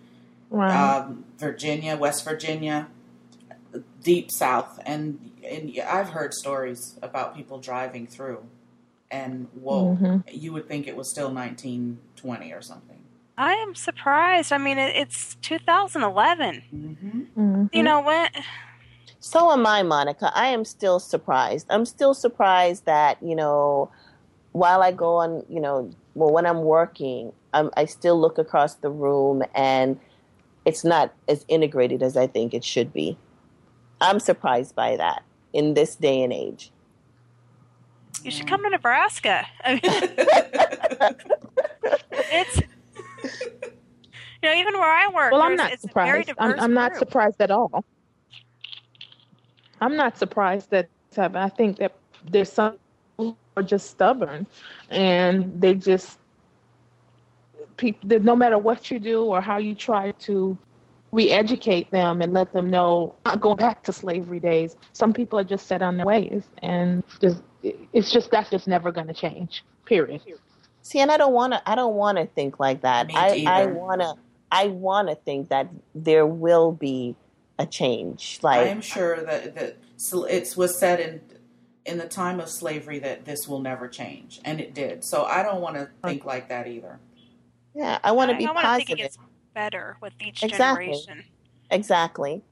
Right. 0.51 0.73
um, 0.75 1.25
Virginia, 1.39 1.97
West 1.97 2.25
Virginia, 2.25 2.89
deep 4.03 4.31
South, 4.31 4.81
and 4.85 5.27
and 5.49 5.73
I've 5.89 6.11
heard 6.11 6.35
stories 6.35 6.99
about 7.03 7.35
people 7.35 7.59
driving 7.59 8.07
through, 8.07 8.45
and 9.11 9.49
whoa, 9.55 9.97
Mhm. 10.01 10.23
you 10.31 10.53
would 10.53 10.69
think 10.69 10.87
it 10.87 10.95
was 10.97 11.11
still 11.11 11.31
1920 11.31 12.53
or 12.53 12.61
something. 12.61 12.99
I 13.39 13.55
am 13.55 13.75
surprised. 13.75 14.53
I 14.53 14.59
mean, 14.59 14.79
it, 14.79 14.95
it's 14.95 15.37
2011. 15.41 16.63
Mm-hmm. 16.75 17.21
Mhm. 17.41 17.71
You 17.73 17.83
know 17.83 18.01
what? 18.01 18.31
So 19.19 19.51
am 19.51 19.67
I, 19.67 19.83
Monica. 19.83 20.31
I 20.35 20.49
am 20.49 20.65
still 20.67 21.01
surprised. 21.01 21.67
I'm 21.71 21.87
still 21.87 22.13
surprised 22.15 22.85
that, 22.85 23.23
you 23.23 23.35
know, 23.35 23.91
while 24.53 24.83
I 24.83 24.93
go 24.93 25.17
on, 25.17 25.45
you 25.49 25.61
know, 25.61 25.91
well, 26.15 26.33
when 26.33 26.47
I'm 26.47 26.63
working, 26.63 27.33
I'm, 27.55 27.71
I 27.77 27.85
still 27.85 28.21
look 28.21 28.39
across 28.39 28.75
the 28.77 28.91
room 28.91 29.43
and 29.55 29.99
it's 30.65 30.85
not 30.85 31.13
as 31.29 31.45
integrated 31.49 32.03
as 32.03 32.17
I 32.17 32.27
think 32.27 32.55
it 32.55 32.65
should 32.65 32.93
be. 32.93 33.17
I'm 34.01 34.21
surprised 34.21 34.75
by 34.75 34.97
that 34.97 35.23
in 35.53 35.75
this 35.75 35.97
day 35.97 36.23
and 36.23 36.33
age. 36.33 36.71
You 38.23 38.31
should 38.31 38.47
come 38.47 38.63
to 38.63 38.71
Nebraska. 38.71 39.47
I 39.65 39.73
mean, 39.73 39.81
it's 42.33 42.61
you 44.43 44.49
know 44.49 44.55
even 44.55 44.75
where 44.75 44.91
I 44.91 45.09
work. 45.09 45.33
Well, 45.33 45.43
I'm 45.43 45.57
not 45.57 45.73
it's 45.73 45.85
a 45.85 45.89
very 45.89 46.25
surprised. 46.25 46.39
I'm, 46.39 46.51
diverse 46.51 46.65
I'm 46.65 46.75
not 46.75 46.93
group. 46.93 46.99
surprised 46.99 47.41
at 47.41 47.51
all. 47.51 47.85
I'm 49.81 49.97
not 49.97 50.19
surprised 50.19 50.71
that 50.71 50.89
I 51.17 51.49
think 51.49 51.79
that 51.79 51.95
there's 52.31 52.53
some 52.53 52.75
who 52.75 52.79
are 53.57 53.63
just 53.63 53.91
stubborn, 53.91 54.47
and 54.91 55.61
they 55.61 55.75
just 55.75 56.19
people. 57.77 58.21
No 58.21 58.37
matter 58.37 58.59
what 58.59 58.91
you 58.91 58.99
do 58.99 59.25
or 59.25 59.41
how 59.41 59.59
you 59.59 59.75
try 59.75 60.13
to 60.13 60.57
re-educate 61.13 61.91
them 61.91 62.23
and 62.23 62.33
let 62.33 62.53
them 62.53 62.71
know 62.71 63.15
not 63.27 63.41
going 63.41 63.57
back 63.57 63.83
to 63.83 63.93
slavery 63.93 64.39
days. 64.39 64.77
Some 64.93 65.13
people 65.13 65.39
are 65.39 65.45
just 65.45 65.67
set 65.67 65.83
on 65.83 65.97
their 65.97 66.07
ways, 66.07 66.45
and 66.59 67.03
just 67.21 67.43
it's 67.63 68.11
just 68.11 68.31
that's 68.31 68.51
just 68.51 68.69
never 68.69 68.93
going 68.93 69.09
to 69.09 69.15
change. 69.15 69.65
Period. 69.85 70.23
See, 70.83 71.01
and 71.01 71.11
I 71.11 71.17
don't 71.17 71.33
want 71.33 71.53
to. 71.53 71.69
I 71.69 71.75
don't 71.75 71.95
want 71.95 72.19
to 72.19 72.27
think 72.27 72.61
like 72.61 72.83
that. 72.83 73.11
I, 73.15 73.45
I 73.47 73.67
want 73.67 74.01
to. 74.01 74.15
I 74.53 74.67
want 74.67 75.09
to 75.09 75.15
think 75.15 75.49
that 75.51 75.69
there 75.95 76.27
will 76.27 76.73
be 76.73 77.15
a 77.61 77.67
change. 77.67 78.39
like 78.43 78.71
i'm 78.71 78.81
sure 78.81 79.23
that 79.23 79.55
that 79.55 79.77
so 79.97 80.25
it 80.25 80.55
was 80.57 80.79
said 80.79 80.99
in 80.99 81.21
in 81.87 81.99
the 81.99 82.07
time 82.09 82.41
of 82.41 82.49
slavery 82.49 82.99
that 83.01 83.25
this 83.25 83.49
will 83.49 83.61
never 83.61 83.89
change, 83.89 84.41
and 84.45 84.61
it 84.61 84.75
did. 84.75 85.05
So 85.05 85.25
I 85.25 85.43
don't 85.43 85.61
want 85.61 85.77
to 85.77 85.89
think 86.05 86.25
like 86.25 86.49
that 86.49 86.67
either. 86.67 86.99
Yeah, 87.75 87.99
I 88.03 88.13
want 88.13 88.31
to 88.31 88.37
I, 88.37 88.39
be 88.39 88.47
I 88.47 88.53
want 88.53 88.65
to 88.67 88.77
think 88.77 88.91
it 88.91 88.99
positive. 88.99 88.99
gets 88.99 89.19
better 89.55 89.97
with 90.01 90.13
each 90.21 90.43
Exactly. 90.43 90.87
generation. 90.87 91.25
Exactly. 91.71 92.43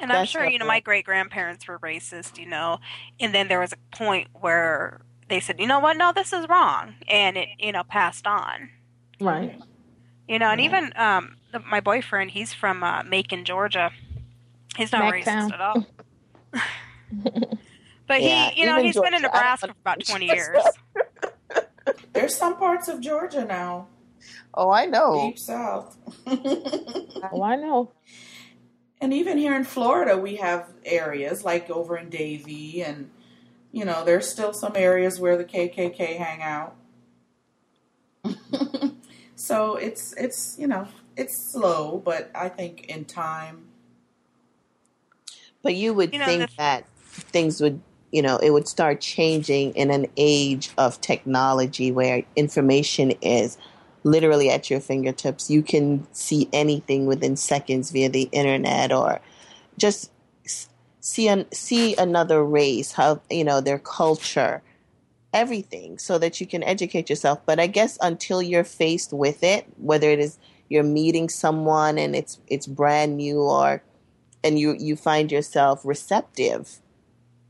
And 0.00 0.12
I'm 0.12 0.26
sure, 0.26 0.46
you 0.48 0.58
know, 0.60 0.66
my 0.66 0.78
great 0.78 1.04
grandparents 1.04 1.66
were 1.66 1.78
racist, 1.80 2.38
you 2.38 2.46
know, 2.46 2.78
and 3.18 3.34
then 3.34 3.48
there 3.48 3.58
was 3.58 3.72
a 3.72 3.96
point 3.96 4.28
where 4.32 5.00
they 5.28 5.40
said, 5.40 5.58
you 5.58 5.66
know 5.66 5.80
what, 5.80 5.96
no, 5.96 6.12
this 6.12 6.32
is 6.32 6.48
wrong, 6.48 6.94
and 7.08 7.36
it, 7.36 7.48
you 7.58 7.72
know, 7.72 7.82
passed 7.82 8.24
on. 8.26 8.70
Right. 9.20 9.58
You 10.28 10.38
know, 10.38 10.50
and 10.50 10.60
Yeah. 10.60 10.66
even 10.66 10.92
um, 10.94 11.36
the, 11.52 11.58
my 11.58 11.80
boyfriend, 11.80 12.30
he's 12.30 12.54
from 12.54 12.84
uh, 12.84 13.02
Macon, 13.02 13.44
Georgia. 13.44 13.90
He's 14.76 14.92
not 14.92 15.02
Mactown. 15.02 15.24
racist 15.24 15.52
at 15.52 15.60
all. 15.60 15.86
But 18.06 18.22
Yeah, 18.22 18.50
he, 18.50 18.60
you 18.60 18.66
know, 18.66 18.74
even 18.74 18.86
he's 18.86 18.94
been 18.96 19.14
in 19.14 19.22
Georgia, 19.22 19.36
I 19.36 19.42
don't 19.42 19.44
Nebraska 19.44 19.66
for 19.68 19.80
about 19.82 20.00
20 20.06 20.26
years. 20.34 20.64
There's 22.12 22.34
some 22.36 22.56
parts 22.56 22.88
of 22.88 23.00
Georgia 23.00 23.44
now, 23.44 23.86
Oh, 24.54 24.70
I 24.70 24.86
know. 24.86 25.28
deep 25.28 25.38
south. 25.38 25.96
Oh, 27.32 27.42
I 27.42 27.56
know. 27.56 27.92
And 29.00 29.12
even 29.12 29.38
here 29.38 29.54
in 29.56 29.64
Florida, 29.64 30.16
we 30.16 30.36
have 30.36 30.70
areas 30.84 31.44
like 31.44 31.68
over 31.70 31.96
in 31.96 32.08
Davie, 32.08 32.82
and 32.82 33.10
you 33.72 33.84
know, 33.84 34.04
there's 34.04 34.28
still 34.28 34.52
some 34.52 34.72
areas 34.76 35.20
where 35.20 35.36
the 35.36 35.44
KKK 35.44 36.16
hang 36.16 36.42
out. 36.42 36.74
so 39.36 39.76
it's 39.76 40.12
it's 40.16 40.56
you 40.58 40.66
know 40.66 40.88
it's 41.16 41.36
slow, 41.52 42.00
but 42.04 42.30
I 42.34 42.48
think 42.48 42.86
in 42.86 43.04
time, 43.04 43.66
But 45.62 45.74
you 45.74 45.92
would 45.94 46.12
You 46.12 46.18
know, 46.20 46.24
think 46.26 46.50
the- 46.50 46.56
that 46.56 46.84
things 47.22 47.60
would, 47.60 47.80
you 48.10 48.22
know, 48.22 48.36
it 48.38 48.50
would 48.50 48.68
start 48.68 49.00
changing 49.00 49.72
in 49.72 49.90
an 49.90 50.06
age 50.16 50.70
of 50.78 51.00
technology 51.00 51.92
where 51.92 52.22
information 52.36 53.12
is 53.22 53.58
literally 54.04 54.50
at 54.50 54.70
your 54.70 54.80
fingertips. 54.80 55.50
You 55.50 55.62
can 55.62 56.06
see 56.12 56.48
anything 56.52 57.06
within 57.06 57.36
seconds 57.36 57.90
via 57.90 58.08
the 58.08 58.28
internet 58.32 58.92
or 58.92 59.20
just 59.76 60.10
see 61.00 61.28
an, 61.28 61.46
see 61.52 61.96
another 61.96 62.44
race, 62.44 62.92
how 62.92 63.20
you 63.30 63.44
know 63.44 63.60
their 63.60 63.78
culture, 63.78 64.62
everything, 65.32 65.98
so 65.98 66.18
that 66.18 66.40
you 66.40 66.46
can 66.46 66.62
educate 66.62 67.08
yourself. 67.08 67.40
But 67.46 67.60
I 67.60 67.66
guess 67.66 67.98
until 68.00 68.42
you're 68.42 68.64
faced 68.64 69.12
with 69.12 69.42
it, 69.42 69.66
whether 69.78 70.10
it 70.10 70.18
is 70.18 70.38
you're 70.68 70.84
meeting 70.84 71.28
someone 71.28 71.98
and 71.98 72.14
it's 72.14 72.38
it's 72.46 72.66
brand 72.66 73.16
new 73.16 73.40
or 73.40 73.82
and 74.44 74.58
you 74.58 74.76
you 74.78 74.96
find 74.96 75.32
yourself 75.32 75.80
receptive 75.84 76.80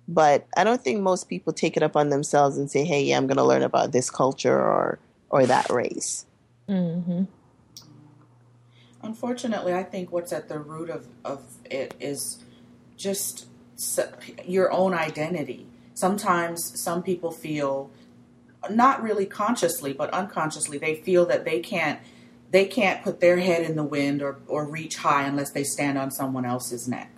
but 0.08 0.46
i 0.56 0.64
don't 0.64 0.82
think 0.82 1.00
most 1.00 1.28
people 1.28 1.52
take 1.52 1.76
it 1.76 1.82
up 1.82 1.94
on 1.96 2.08
themselves 2.08 2.56
and 2.58 2.70
say 2.70 2.84
hey 2.84 3.02
yeah 3.04 3.16
i'm 3.16 3.26
going 3.26 3.36
to 3.36 3.44
learn 3.44 3.62
about 3.62 3.92
this 3.92 4.10
culture 4.10 4.58
or 4.58 4.98
or 5.30 5.46
that 5.46 5.68
race 5.70 6.26
hmm 6.66 7.24
unfortunately, 9.02 9.72
I 9.72 9.84
think 9.84 10.10
what's 10.12 10.32
at 10.32 10.48
the 10.48 10.58
root 10.58 10.90
of 10.90 11.06
of 11.24 11.44
it 11.64 11.94
is 12.00 12.42
just 12.96 13.46
s- 13.76 14.00
your 14.44 14.72
own 14.72 14.92
identity. 14.92 15.66
Sometimes 15.94 16.78
some 16.80 17.02
people 17.02 17.30
feel 17.30 17.90
not 18.70 19.02
really 19.02 19.24
consciously 19.24 19.92
but 19.92 20.10
unconsciously 20.10 20.78
they 20.78 20.94
feel 20.96 21.24
that 21.26 21.44
they 21.44 21.60
can't 21.60 22.00
they 22.50 22.64
can't 22.66 23.02
put 23.04 23.20
their 23.20 23.36
head 23.38 23.62
in 23.62 23.76
the 23.76 23.84
wind 23.84 24.20
or, 24.20 24.38
or 24.48 24.66
reach 24.68 24.96
high 24.96 25.22
unless 25.24 25.52
they 25.52 25.62
stand 25.62 25.96
on 25.96 26.10
someone 26.10 26.44
else's 26.44 26.88
neck 26.88 27.10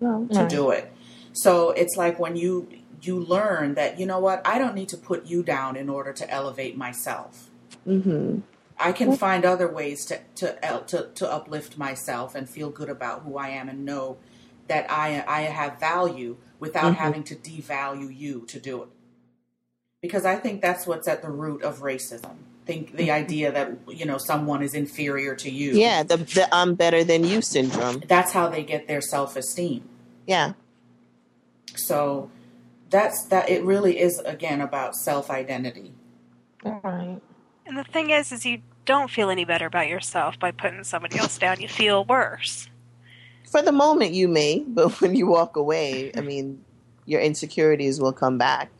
to 0.00 0.08
Right. 0.28 0.48
do 0.48 0.70
it 0.70 0.92
so 1.32 1.70
it's 1.70 1.96
like 1.96 2.18
when 2.18 2.36
you 2.36 2.68
you 3.02 3.18
learn 3.18 3.74
that 3.74 3.98
you 3.98 4.06
know 4.06 4.20
what? 4.20 4.46
I 4.46 4.58
don't 4.58 4.74
need 4.74 4.88
to 4.90 4.96
put 4.96 5.26
you 5.26 5.42
down 5.42 5.76
in 5.76 5.88
order 5.88 6.12
to 6.12 6.30
elevate 6.30 6.76
myself. 6.76 7.50
Hmm 7.84 8.40
i 8.78 8.90
can 8.90 9.16
find 9.16 9.44
other 9.44 9.68
ways 9.68 10.04
to 10.06 10.18
to 10.34 10.56
to, 10.86 11.08
to 11.14 11.30
uplift 11.30 11.76
myself 11.78 12.34
and 12.34 12.48
feel 12.48 12.70
good 12.70 12.88
about 12.88 13.22
who 13.22 13.36
i 13.36 13.48
am 13.48 13.68
and 13.68 13.84
know 13.84 14.16
that 14.66 14.90
i 14.90 15.22
i 15.28 15.42
have 15.42 15.78
value 15.78 16.36
without 16.58 16.92
Mhm. 16.94 16.96
having 16.96 17.22
to 17.24 17.36
devalue 17.36 18.10
you 18.18 18.44
to 18.48 18.58
do 18.58 18.82
it. 18.82 18.88
Because 20.00 20.24
i 20.24 20.36
think 20.36 20.60
that's 20.62 20.86
what's 20.86 21.06
at 21.06 21.22
the 21.22 21.30
root 21.30 21.62
of 21.62 21.80
racism. 21.80 22.36
Think 22.64 22.96
the 22.96 23.10
idea 23.10 23.52
that 23.52 23.72
you 23.88 24.06
know 24.06 24.18
someone 24.18 24.62
is 24.62 24.74
inferior 24.74 25.34
to 25.36 25.50
you. 25.50 25.72
Yeah 25.74 26.02
the, 26.02 26.16
the 26.16 26.48
i'm 26.52 26.74
better 26.74 27.04
than 27.04 27.24
you 27.24 27.40
syndrome. 27.42 28.02
That's 28.08 28.32
how 28.32 28.48
they 28.48 28.64
get 28.64 28.88
their 28.88 29.02
self-esteem. 29.02 29.82
Yeah 30.26 30.54
so 31.76 32.30
that's 32.90 33.24
that 33.26 33.48
it 33.48 33.62
really 33.64 33.98
is 33.98 34.18
again 34.20 34.60
about 34.60 34.94
self-identity 34.96 35.92
Right. 36.64 37.20
And 37.66 37.76
the 37.76 37.82
thing 37.84 38.10
is, 38.10 38.30
is 38.30 38.44
you 38.46 38.62
don't 38.84 39.10
feel 39.10 39.30
any 39.30 39.44
better 39.44 39.66
about 39.66 39.88
yourself 39.88 40.38
by 40.38 40.50
putting 40.52 40.84
somebody 40.84 41.18
else 41.18 41.36
down. 41.38 41.60
You 41.60 41.66
feel 41.68 42.04
worse. 42.04 42.68
for 43.50 43.62
the 43.62 43.72
moment 43.72 44.12
you 44.12 44.28
may 44.28 44.64
but 44.66 44.88
when 45.00 45.14
you 45.14 45.26
walk 45.26 45.56
away 45.56 46.10
i 46.16 46.20
mean 46.20 46.64
your 47.04 47.20
insecurities 47.20 48.00
will 48.00 48.12
come 48.12 48.38
back 48.38 48.70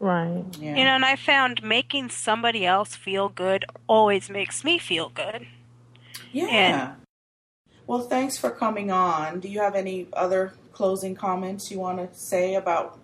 Right. 0.00 0.44
yeah 0.58 0.76
You 0.76 0.84
know, 0.84 0.94
and 0.94 1.04
I 1.04 1.16
found 1.16 1.62
making 1.62 2.08
somebody 2.10 2.64
else 2.66 2.96
feel 2.96 3.28
good 3.28 3.64
always 3.86 4.28
makes 4.30 4.64
me 4.64 4.78
feel 4.78 5.08
good. 5.10 5.46
yeah 6.32 6.46
and- 6.48 6.96
well 7.86 8.00
thanks 8.02 8.36
for 8.38 8.50
coming 8.50 8.90
on 8.90 9.40
do 9.40 9.48
you 9.48 9.60
have 9.60 9.74
any 9.74 10.06
other 10.12 10.52
closing 10.80 11.14
comments 11.14 11.70
you 11.70 11.78
want 11.78 11.98
to 11.98 12.08
say 12.18 12.54
about 12.54 12.98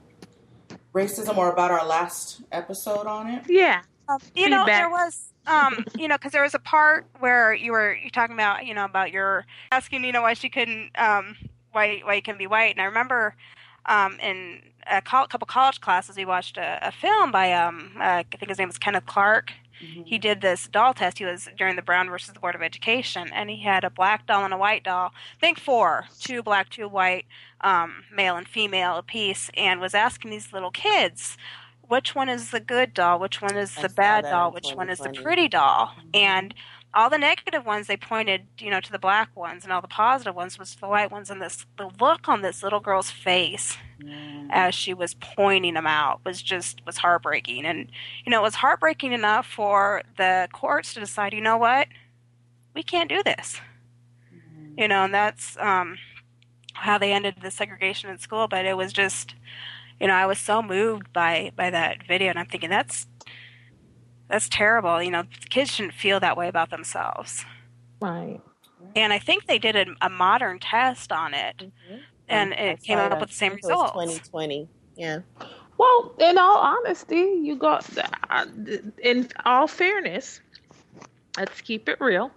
racism 0.95 1.37
or 1.37 1.53
about 1.53 1.71
our 1.71 1.87
last 1.87 2.41
episode 2.51 3.07
on 3.07 3.29
it 3.29 3.45
Yeah. 3.51 3.83
You 4.35 4.49
know, 4.49 4.65
there 4.65 4.89
was, 4.89 5.35
um, 5.47 5.85
you 5.99 6.09
know, 6.09 6.17
because 6.17 6.33
there 6.33 6.43
was 6.43 6.55
a 6.55 6.59
part 6.59 7.07
where 7.19 7.53
you 7.53 7.73
were 7.73 7.95
you 7.95 8.09
talking 8.09 8.33
about, 8.33 8.65
you 8.65 8.73
know, 8.73 8.87
about 8.87 9.13
your 9.13 9.45
asking, 9.73 10.05
you 10.05 10.13
know, 10.13 10.23
why 10.23 10.33
she 10.33 10.49
couldn't, 10.49 10.93
um, 10.97 11.37
why 11.73 12.01
why 12.03 12.15
you 12.15 12.23
can 12.23 12.39
be 12.39 12.47
white. 12.47 12.71
And 12.71 12.81
I 12.81 12.85
remember, 12.85 13.35
um, 13.85 14.19
in 14.21 14.63
a 14.91 15.03
col- 15.03 15.27
couple 15.27 15.45
college 15.47 15.83
classes, 15.83 16.17
we 16.17 16.25
watched 16.25 16.57
a, 16.57 16.79
a 16.81 16.93
film 16.93 17.31
by, 17.31 17.53
um, 17.53 17.93
uh, 17.99 18.23
I 18.33 18.37
think 18.39 18.49
his 18.49 18.59
name 18.59 18.69
was 18.69 18.79
Kenneth 18.79 19.05
Clark. 19.05 19.53
He 19.79 20.19
did 20.19 20.41
this 20.41 20.69
doll 20.69 20.95
test. 20.95 21.19
He 21.19 21.25
was 21.25 21.49
during 21.57 21.77
the 21.77 21.83
Brown 21.83 22.09
versus 22.09 22.33
the 22.33 22.41
Board 22.41 22.55
of 22.55 22.63
Education, 22.63 23.29
and 23.33 23.51
he 23.51 23.63
had 23.63 23.85
a 23.85 23.91
black 23.91 24.27
doll 24.27 24.45
and 24.45 24.55
a 24.55 24.59
white 24.59 24.85
doll. 24.85 25.13
I 25.15 25.41
think 25.41 25.59
four, 25.59 26.07
two 26.21 26.43
black, 26.43 26.71
two 26.71 26.89
white, 26.89 27.27
um, 27.61 28.05
male 28.13 28.37
and 28.37 28.49
female 28.49 28.97
apiece, 28.97 29.51
and 29.57 29.81
was 29.81 29.95
asking 29.95 30.31
these 30.31 30.53
little 30.53 30.71
kids, 30.71 31.37
which 31.83 32.15
one 32.15 32.29
is 32.29 32.51
the 32.51 32.61
good 32.61 32.95
doll, 32.95 33.19
which 33.19 33.41
one 33.41 33.57
is 33.57 33.75
the 33.75 33.89
bad 33.89 34.25
doll, 34.25 34.51
which 34.53 34.73
one 34.75 34.89
is 34.91 34.99
the 34.99 35.11
pretty 35.23 35.49
doll, 35.49 35.95
and 36.15 36.55
all 36.97 37.11
the 37.11 37.19
negative 37.19 37.67
ones 37.67 37.89
they 37.89 37.97
pointed, 37.99 38.49
you 38.59 38.71
know, 38.71 38.81
to 38.81 38.93
the 38.93 38.99
black 38.99 39.37
ones, 39.37 39.65
and 39.65 39.73
all 39.73 39.83
the 39.83 39.89
positive 39.89 40.35
ones 40.35 40.59
was 40.59 40.77
the 40.77 40.89
white 40.89 41.13
ones. 41.13 41.31
And 41.31 41.43
this 41.43 41.67
the 41.79 41.91
look 42.01 42.29
on 42.29 42.43
this 42.43 42.63
little 42.65 42.81
girl's 42.81 43.11
face 43.13 43.79
Mm. 44.03 44.49
as 44.51 44.75
she 44.75 44.95
was 44.95 45.15
pointing 45.15 45.75
them 45.75 45.87
out 45.87 46.21
was 46.25 46.43
just 46.43 46.85
was 46.87 46.99
heartbreaking 46.99 47.65
and 47.65 47.91
you 48.27 48.31
know 48.31 48.41
it 48.41 48.43
was 48.43 48.57
heartbreaking 48.57 49.13
enough 49.13 49.47
for 49.47 50.03
the 50.19 50.49
courts 50.53 50.93
to 50.95 51.01
decide 51.01 51.33
you 51.33 51.41
know 51.41 51.57
what 51.57 51.89
we 52.75 52.83
can't 52.83 53.09
do 53.09 53.23
this 53.25 53.61
you 54.77 54.89
know 54.89 55.05
and 55.05 55.15
that's 55.15 55.57
um 55.59 55.99
how 56.75 56.99
they 56.99 57.13
ended 57.13 57.37
the 57.43 57.51
segregation 57.51 58.11
in 58.11 58.19
school 58.19 58.49
but 58.49 58.67
it 58.67 58.77
was 58.77 58.93
just 58.93 59.35
you 60.01 60.07
know 60.07 60.15
i 60.15 60.27
was 60.27 60.39
so 60.39 60.63
moved 60.63 61.13
by 61.13 61.51
by 61.57 61.71
that 61.71 62.07
video 62.07 62.31
and 62.31 62.39
i'm 62.39 62.47
thinking 62.47 62.71
that's 62.71 63.07
that's 64.29 64.49
terrible 64.49 65.03
you 65.03 65.11
know 65.11 65.25
kids 65.51 65.71
shouldn't 65.75 65.95
feel 65.95 66.21
that 66.21 66.37
way 66.37 66.49
about 66.49 66.71
themselves 66.71 67.45
Right. 68.01 68.41
and 68.95 69.13
i 69.13 69.19
think 69.19 69.47
they 69.47 69.59
did 69.59 69.77
a, 69.77 69.87
a 70.03 70.09
modern 70.11 70.59
test 70.59 71.13
on 71.13 71.35
it 71.35 71.71
and 72.29 72.53
I 72.55 72.57
it 72.57 72.81
saw 72.83 72.87
came 72.87 72.99
it 72.99 73.03
up 73.07 73.13
on- 73.15 73.21
with 73.21 73.29
the 73.31 73.35
same 73.35 73.53
I 73.53 73.55
think 73.57 73.65
it 73.65 73.67
was 73.69 73.73
results 73.83 73.93
2020 73.93 74.69
yeah 74.97 75.21
Well, 75.79 76.15
in 76.19 76.39
all 76.39 76.57
honesty, 76.57 77.17
you 77.43 77.55
got, 77.55 77.85
uh, 78.31 78.47
in 79.03 79.29
all 79.45 79.67
fairness, 79.67 80.41
let's 81.37 81.61
keep 81.61 81.87
it 81.91 82.01
real. 82.01 82.31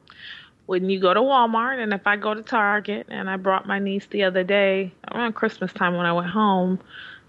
When 0.66 0.90
you 0.90 1.00
go 1.00 1.14
to 1.14 1.22
Walmart, 1.22 1.82
and 1.82 1.94
if 1.94 2.06
I 2.06 2.18
go 2.18 2.34
to 2.34 2.42
Target, 2.44 3.08
and 3.10 3.30
I 3.30 3.38
brought 3.38 3.66
my 3.66 3.80
niece 3.80 4.08
the 4.12 4.24
other 4.26 4.44
day 4.44 4.92
around 5.14 5.34
Christmas 5.36 5.72
time 5.72 5.96
when 5.96 6.06
I 6.06 6.12
went 6.12 6.30
home 6.30 6.80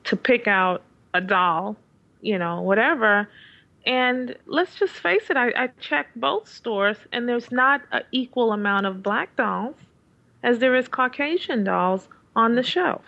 to 0.02 0.16
pick 0.16 0.48
out 0.48 0.82
a 1.14 1.20
doll, 1.20 1.76
you 2.22 2.38
know, 2.38 2.60
whatever. 2.60 3.28
And 3.86 4.36
let's 4.46 4.74
just 4.74 4.92
face 4.94 5.30
it, 5.30 5.36
I, 5.36 5.48
I 5.56 5.68
checked 5.80 6.18
both 6.20 6.48
stores, 6.48 6.96
and 7.12 7.28
there's 7.28 7.50
not 7.50 7.82
an 7.92 8.02
equal 8.12 8.52
amount 8.52 8.86
of 8.86 9.02
black 9.02 9.36
dolls 9.36 9.76
as 10.42 10.58
there 10.58 10.74
is 10.74 10.88
Caucasian 10.88 11.64
dolls 11.64 12.08
on 12.36 12.54
the 12.54 12.62
shelf. 12.62 13.02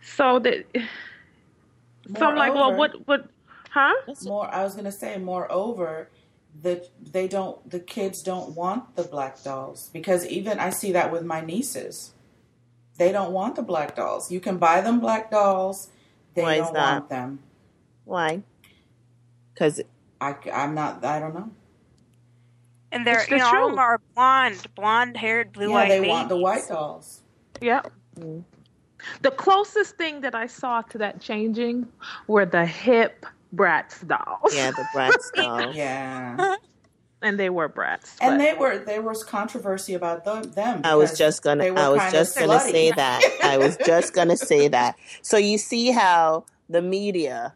So 0.00 0.38
that. 0.40 0.66
So 2.16 2.26
I'm 2.26 2.36
like, 2.36 2.54
well, 2.54 2.74
what, 2.74 3.06
what, 3.06 3.28
huh? 3.70 3.92
More 4.24 4.48
i 4.54 4.62
was 4.62 4.74
going 4.74 4.84
to 4.84 4.92
say 4.92 5.18
moreover 5.18 6.08
that 6.62 6.88
they 7.12 7.26
don't 7.26 7.68
the 7.68 7.80
kids 7.80 8.22
don't 8.22 8.54
want 8.54 8.94
the 8.96 9.02
black 9.02 9.42
dolls 9.42 9.90
because 9.92 10.24
even 10.26 10.58
i 10.58 10.70
see 10.70 10.92
that 10.92 11.12
with 11.12 11.22
my 11.22 11.42
nieces 11.42 12.14
they 12.96 13.12
don't 13.12 13.32
want 13.32 13.56
the 13.56 13.62
black 13.62 13.94
dolls 13.94 14.30
you 14.32 14.40
can 14.40 14.56
buy 14.56 14.80
them 14.80 14.98
black 14.98 15.30
dolls 15.30 15.90
they 16.36 16.42
Why 16.42 16.56
don't 16.58 16.74
that? 16.74 16.92
want 16.92 17.08
them. 17.08 17.38
Why? 18.04 18.42
Because 19.56 19.80
I, 20.20 20.34
I'm 20.52 20.74
not. 20.74 21.02
I 21.02 21.18
don't 21.18 21.34
know. 21.34 21.50
And 22.92 23.06
they're 23.06 23.24
the 23.24 23.36
you 23.36 23.38
know 23.38 23.46
all 23.46 23.64
of 23.64 23.70
them 23.72 23.78
are 23.78 24.00
blonde, 24.14 24.66
blonde 24.74 25.16
haired, 25.16 25.52
blue 25.52 25.72
eyed. 25.72 25.88
yeah, 25.88 25.94
eyed. 25.94 26.02
they 26.02 26.08
want 26.08 26.28
the 26.28 26.36
white 26.36 26.68
dolls. 26.68 27.22
Yep. 27.62 27.90
Mm. 28.20 28.44
The 29.22 29.30
closest 29.30 29.96
thing 29.96 30.20
that 30.20 30.34
I 30.34 30.46
saw 30.46 30.82
to 30.82 30.98
that 30.98 31.20
changing 31.20 31.86
were 32.26 32.44
the 32.44 32.66
hip 32.66 33.24
Bratz 33.54 34.06
dolls. 34.06 34.54
yeah, 34.54 34.70
the 34.72 34.84
Bratz 34.94 35.32
dolls. 35.34 35.74
Yeah, 35.74 36.56
And 37.22 37.38
they 37.40 37.48
were 37.50 37.68
Bratz. 37.68 38.16
and 38.20 38.38
but- 38.38 38.44
they 38.44 38.54
were. 38.54 38.78
There 38.78 39.00
was 39.02 39.24
controversy 39.24 39.94
about 39.94 40.24
them. 40.26 40.42
them 40.52 40.82
I 40.84 40.94
was 40.96 41.16
just 41.16 41.42
gonna. 41.42 41.64
I 41.64 41.88
was 41.88 42.00
kinda 42.02 42.18
just 42.18 42.38
gonna 42.38 42.52
slutty. 42.58 42.70
say 42.72 42.90
that. 42.92 43.22
I 43.42 43.56
was 43.58 43.76
just 43.86 44.12
gonna 44.14 44.36
say 44.36 44.68
that. 44.68 44.96
So 45.22 45.38
you 45.38 45.56
see 45.58 45.90
how 45.92 46.44
the 46.68 46.82
media. 46.82 47.54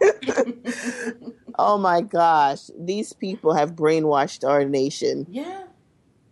oh 1.58 1.78
my 1.78 2.00
gosh, 2.00 2.70
these 2.78 3.12
people 3.12 3.54
have 3.54 3.72
brainwashed 3.72 4.46
our 4.48 4.64
nation. 4.64 5.26
Yeah, 5.30 5.64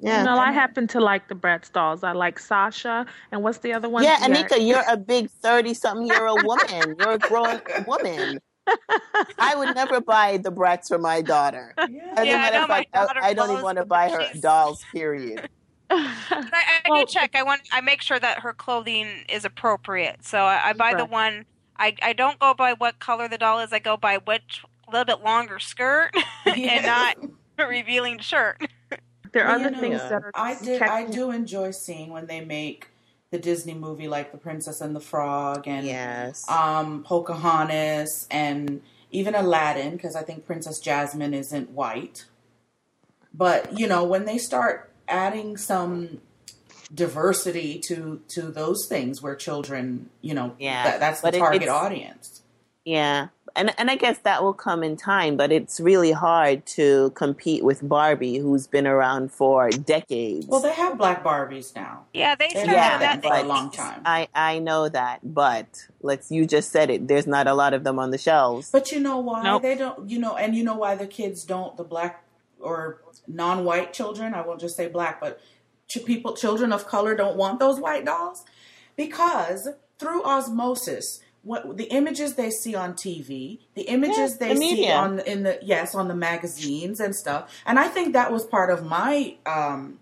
Yeah. 0.01 0.23
No, 0.25 0.37
I 0.39 0.53
happen 0.53 0.87
to 0.89 1.01
like 1.01 1.29
the 1.29 1.35
Bratz 1.35 1.73
dolls. 1.73 2.05
I 2.05 2.13
like 2.13 2.39
Sasha, 2.39 3.07
and 3.33 3.43
what's 3.43 3.59
the 3.59 3.73
other 3.73 3.89
one? 3.89 4.03
Yeah, 4.05 4.19
Anika, 4.19 4.57
you're 4.65 4.85
a 4.89 4.97
big 4.97 5.31
thirty-something-year-old 5.31 6.43
woman. 6.47 6.97
You're 6.99 7.13
a 7.13 7.19
grown 7.19 7.61
woman. 7.87 8.41
I 9.39 9.55
would 9.57 9.75
never 9.75 10.01
buy 10.01 10.39
the 10.39 10.51
Bratz 10.51 10.89
for 10.89 10.99
my 10.99 11.21
daughter. 11.21 11.75
yeah. 11.89 12.13
As 12.17 12.19
a 12.21 12.27
Yeah, 12.27 12.37
matter 12.39 12.57
no, 12.59 12.63
of 12.65 12.69
my 12.71 12.87
fact, 12.93 13.17
I, 13.21 13.29
I 13.29 13.35
don't 13.35 13.51
even 13.51 13.63
want 13.63 13.77
to 13.79 13.85
buy 13.85 14.09
her 14.09 14.23
She's- 14.29 14.41
dolls. 14.41 14.83
Period. 14.93 15.49
I, 15.91 16.11
I 16.41 16.91
Well- 16.91 17.01
do 17.05 17.07
check. 17.13 17.35
I 17.35 17.43
want. 17.43 17.61
I 17.73 17.81
make 17.83 18.01
sure 18.01 18.19
that 18.19 18.39
her 18.41 18.53
clothing 18.55 19.25
is 19.29 19.45
appropriate. 19.45 20.25
So 20.25 20.39
I, 20.39 20.71
I 20.71 20.73
buy 20.73 20.95
the 20.95 21.05
one. 21.05 21.45
I, 21.77 21.97
I 22.03 22.13
don't 22.13 22.39
go 22.39 22.55
by 22.55 22.73
what 22.75 22.99
color 22.99 23.29
the 23.29 23.39
doll 23.39 23.61
is. 23.61 23.73
I 23.73 23.79
go 23.79 23.97
by 23.97 24.19
which 24.19 24.63
little 24.91 25.05
bit 25.05 25.25
longer 25.25 25.59
skirt 25.59 26.11
and 26.47 26.87
not 26.87 27.17
a 27.59 27.67
revealing 27.67 28.19
shirt. 28.19 28.61
there 29.33 29.45
are 29.45 29.57
Well, 29.57 29.61
other 29.61 29.71
know, 29.71 29.81
things 29.81 30.01
that 30.09 30.23
are. 30.23 30.31
I 30.35 30.57
did. 30.63 30.83
I 30.83 31.07
do 31.07 31.31
enjoy 31.31 31.71
seeing 31.73 32.11
when 32.11 32.27
they 32.27 32.45
make 32.45 32.89
the 33.31 33.39
Disney 33.39 33.75
movie 33.75 34.07
like 34.09 34.31
The 34.31 34.39
Princess 34.39 34.81
and 34.81 34.95
the 34.95 35.01
Frog 35.01 35.67
and 35.67 35.85
Yes. 35.87 36.49
um, 36.49 37.03
Pocahontas 37.03 38.27
and 38.31 38.81
even 39.11 39.35
Aladdin 39.35 39.93
because 39.93 40.15
I 40.15 40.23
think 40.23 40.47
Princess 40.47 40.79
Jasmine 40.79 41.35
isn't 41.35 41.71
white. 41.71 42.27
But 43.33 43.77
you 43.79 43.89
know 43.89 44.05
when 44.05 44.25
they 44.25 44.39
start 44.39 44.93
adding 45.09 45.57
some 45.57 46.21
diversity 46.93 47.79
to 47.89 48.21
to 48.29 48.43
those 48.43 48.87
things 48.89 49.23
where 49.23 49.35
children, 49.37 50.11
you 50.21 50.35
know, 50.35 50.55
Yeah, 50.59 50.85
that, 50.85 51.01
that's 51.01 51.21
the 51.21 51.29
but 51.29 51.35
it- 51.35 51.39
target 51.39 51.63
it's- 51.63 51.77
audience. 51.83 52.41
Yeah. 52.85 53.29
And 53.57 53.73
and 53.79 53.89
I 53.89 53.95
guess 53.95 54.19
that 54.25 54.43
will 54.43 54.53
come 54.53 54.83
in 54.83 54.97
time, 54.97 55.37
but 55.37 55.53
it's 55.53 55.79
really 55.79 56.11
hard 56.11 56.67
to 56.75 57.11
compete 57.15 57.63
with 57.65 57.89
Barbie 57.89 58.39
who's 58.39 58.67
been 58.67 58.87
around 58.87 59.31
for 59.33 59.71
decades. 59.71 60.47
Well, 60.49 60.59
they 60.61 60.73
have 60.73 60.99
black 60.99 61.23
Barbies 61.23 61.75
now. 61.77 62.05
Yeah, 62.13 62.35
they 62.35 62.47
They've 62.53 62.65
started 62.65 62.77
had 62.77 63.01
Yeah, 63.01 63.13
them 63.13 63.21
that. 63.23 63.29
for 63.41 63.45
a 63.45 63.49
long 63.49 63.71
time. 63.71 64.03
I 64.05 64.27
I 64.35 64.59
know 64.59 64.89
that, 64.89 65.21
but 65.23 65.87
let's 66.03 66.33
you 66.33 66.47
just 66.47 66.73
said 66.73 66.91
it. 66.91 67.07
There's 67.07 67.29
not 67.29 67.47
a 67.47 67.55
lot 67.55 67.75
of 67.75 67.85
them 67.85 67.99
on 68.01 68.11
the 68.11 68.19
shelves. 68.19 68.71
But 68.73 68.91
you 68.91 68.99
know 68.99 69.19
why 69.19 69.45
Nope. 69.45 69.63
they 69.63 69.77
don't? 69.77 70.11
You 70.11 70.19
know, 70.19 70.37
and 70.37 70.55
you 70.57 70.65
know 70.65 70.75
why 70.77 70.97
the 70.97 71.07
kids 71.07 71.45
don't? 71.45 71.77
The 71.77 71.85
black 71.85 72.25
or 72.59 73.03
non-white 73.29 73.93
children. 73.93 74.35
I 74.35 74.41
won't 74.45 74.61
just 74.61 74.77
say 74.77 74.89
black, 74.89 75.21
but 75.21 75.39
ch- 75.39 75.45
people, 75.89 76.35
children 76.35 76.73
of 76.73 76.87
color, 76.87 77.15
don't 77.15 77.37
want 77.37 77.61
those 77.61 77.81
white 77.81 78.05
dolls? 78.05 78.45
Because 78.97 79.69
through 79.99 80.25
osmosis, 80.25 81.21
what 81.43 81.77
the 81.77 81.85
images 81.85 82.35
they 82.35 82.51
see 82.51 82.75
on 82.75 82.95
TV, 82.95 83.61
the 83.75 83.83
images 83.83 84.39
they 84.39 84.55
the 84.55 84.61
see 84.61 84.91
on 84.91 85.21
in 85.21 85.43
the 85.43 85.59
yes 85.63 85.95
on 85.95 86.09
the 86.09 86.15
magazines 86.15 87.01
and 87.01 87.15
stuff, 87.15 87.53
and 87.67 87.79
I 87.79 87.89
think 87.89 88.15
that 88.15 88.33
was 88.33 88.45
part 88.47 88.71
of 88.71 88.85
my 88.85 89.37
um, 89.45 89.99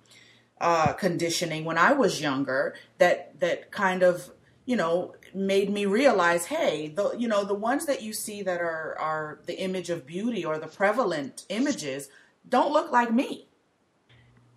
uh, 0.61 0.93
conditioning 0.93 1.65
when 1.65 1.79
I 1.79 1.93
was 1.93 2.21
younger. 2.21 2.75
That 2.99 3.41
that 3.41 3.73
kind 3.73 4.03
of 4.03 4.31
you 4.65 4.77
know 4.77 5.15
made 5.35 5.71
me 5.71 5.87
realize 5.87 6.47
hey 6.47 6.89
the 6.89 7.13
you 7.13 7.27
know 7.27 7.45
the 7.45 7.55
ones 7.55 7.87
that 7.87 8.03
you 8.03 8.13
see 8.13 8.43
that 8.43 8.61
are 8.61 8.97
are 8.99 9.39
the 9.47 9.59
image 9.61 9.91
of 9.91 10.07
beauty 10.07 10.45
or 10.45 10.59
the 10.59 10.67
prevalent 10.67 11.45
images 11.49 12.09
don't 12.49 12.73
look 12.73 12.93
like 12.93 13.13
me 13.13 13.47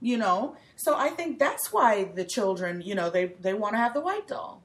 you 0.01 0.17
know? 0.17 0.55
So 0.75 0.95
i 0.95 1.09
think 1.09 1.39
that's 1.39 1.71
why 1.71 2.05
the 2.05 2.25
children 2.25 2.81
you 2.81 2.95
know 2.95 3.09
they 3.09 3.25
they 3.39 3.53
want 3.53 3.73
to 3.73 3.77
have 3.77 3.93
the 3.93 4.01
white 4.01 4.27
doll. 4.27 4.63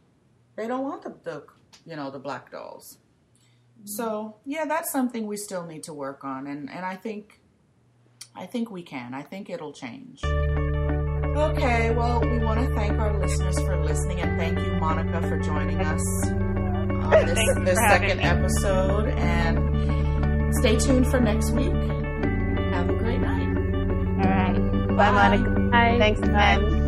They 0.57 0.67
don't 0.67 0.83
want 0.83 1.03
the, 1.03 1.15
the 1.23 1.45
you 1.87 1.97
know 1.97 2.11
the 2.11 2.19
black 2.19 2.51
dolls. 2.51 2.99
Mm-hmm. 3.79 3.87
So 3.87 4.37
yeah 4.45 4.65
that's 4.65 4.93
something 4.93 5.27
we 5.27 5.37
still 5.37 5.67
need 5.67 5.85
to 5.85 5.95
work 5.95 6.25
on 6.25 6.47
and 6.47 6.71
and 6.71 6.85
i 6.85 6.97
think 6.97 7.41
i 8.35 8.47
think 8.47 8.71
we 8.71 8.83
can. 8.83 9.15
I 9.15 9.23
think 9.23 9.51
it'll 9.51 9.73
change. 9.73 10.23
Okay, 11.37 11.91
well, 11.93 12.21
we 12.21 12.39
want 12.39 12.61
to 12.61 12.75
thank 12.75 12.99
our 12.99 13.19
listeners 13.19 13.59
for 13.61 13.83
listening 13.83 14.21
and 14.21 14.39
thank 14.39 14.59
you, 14.59 14.73
Monica, 14.75 15.23
for 15.23 15.39
joining 15.39 15.81
us 15.81 16.03
on 16.27 17.11
this, 17.27 17.39
this 17.65 17.79
second 17.79 18.21
episode. 18.21 19.09
And 19.11 20.55
stay 20.57 20.77
tuned 20.77 21.07
for 21.07 21.21
next 21.21 21.53
week. 21.53 22.00
Bye, 25.01 25.11
Monica. 25.13 25.49
Bye. 25.71 25.97
Thanks, 25.99 26.21
man. 26.21 26.80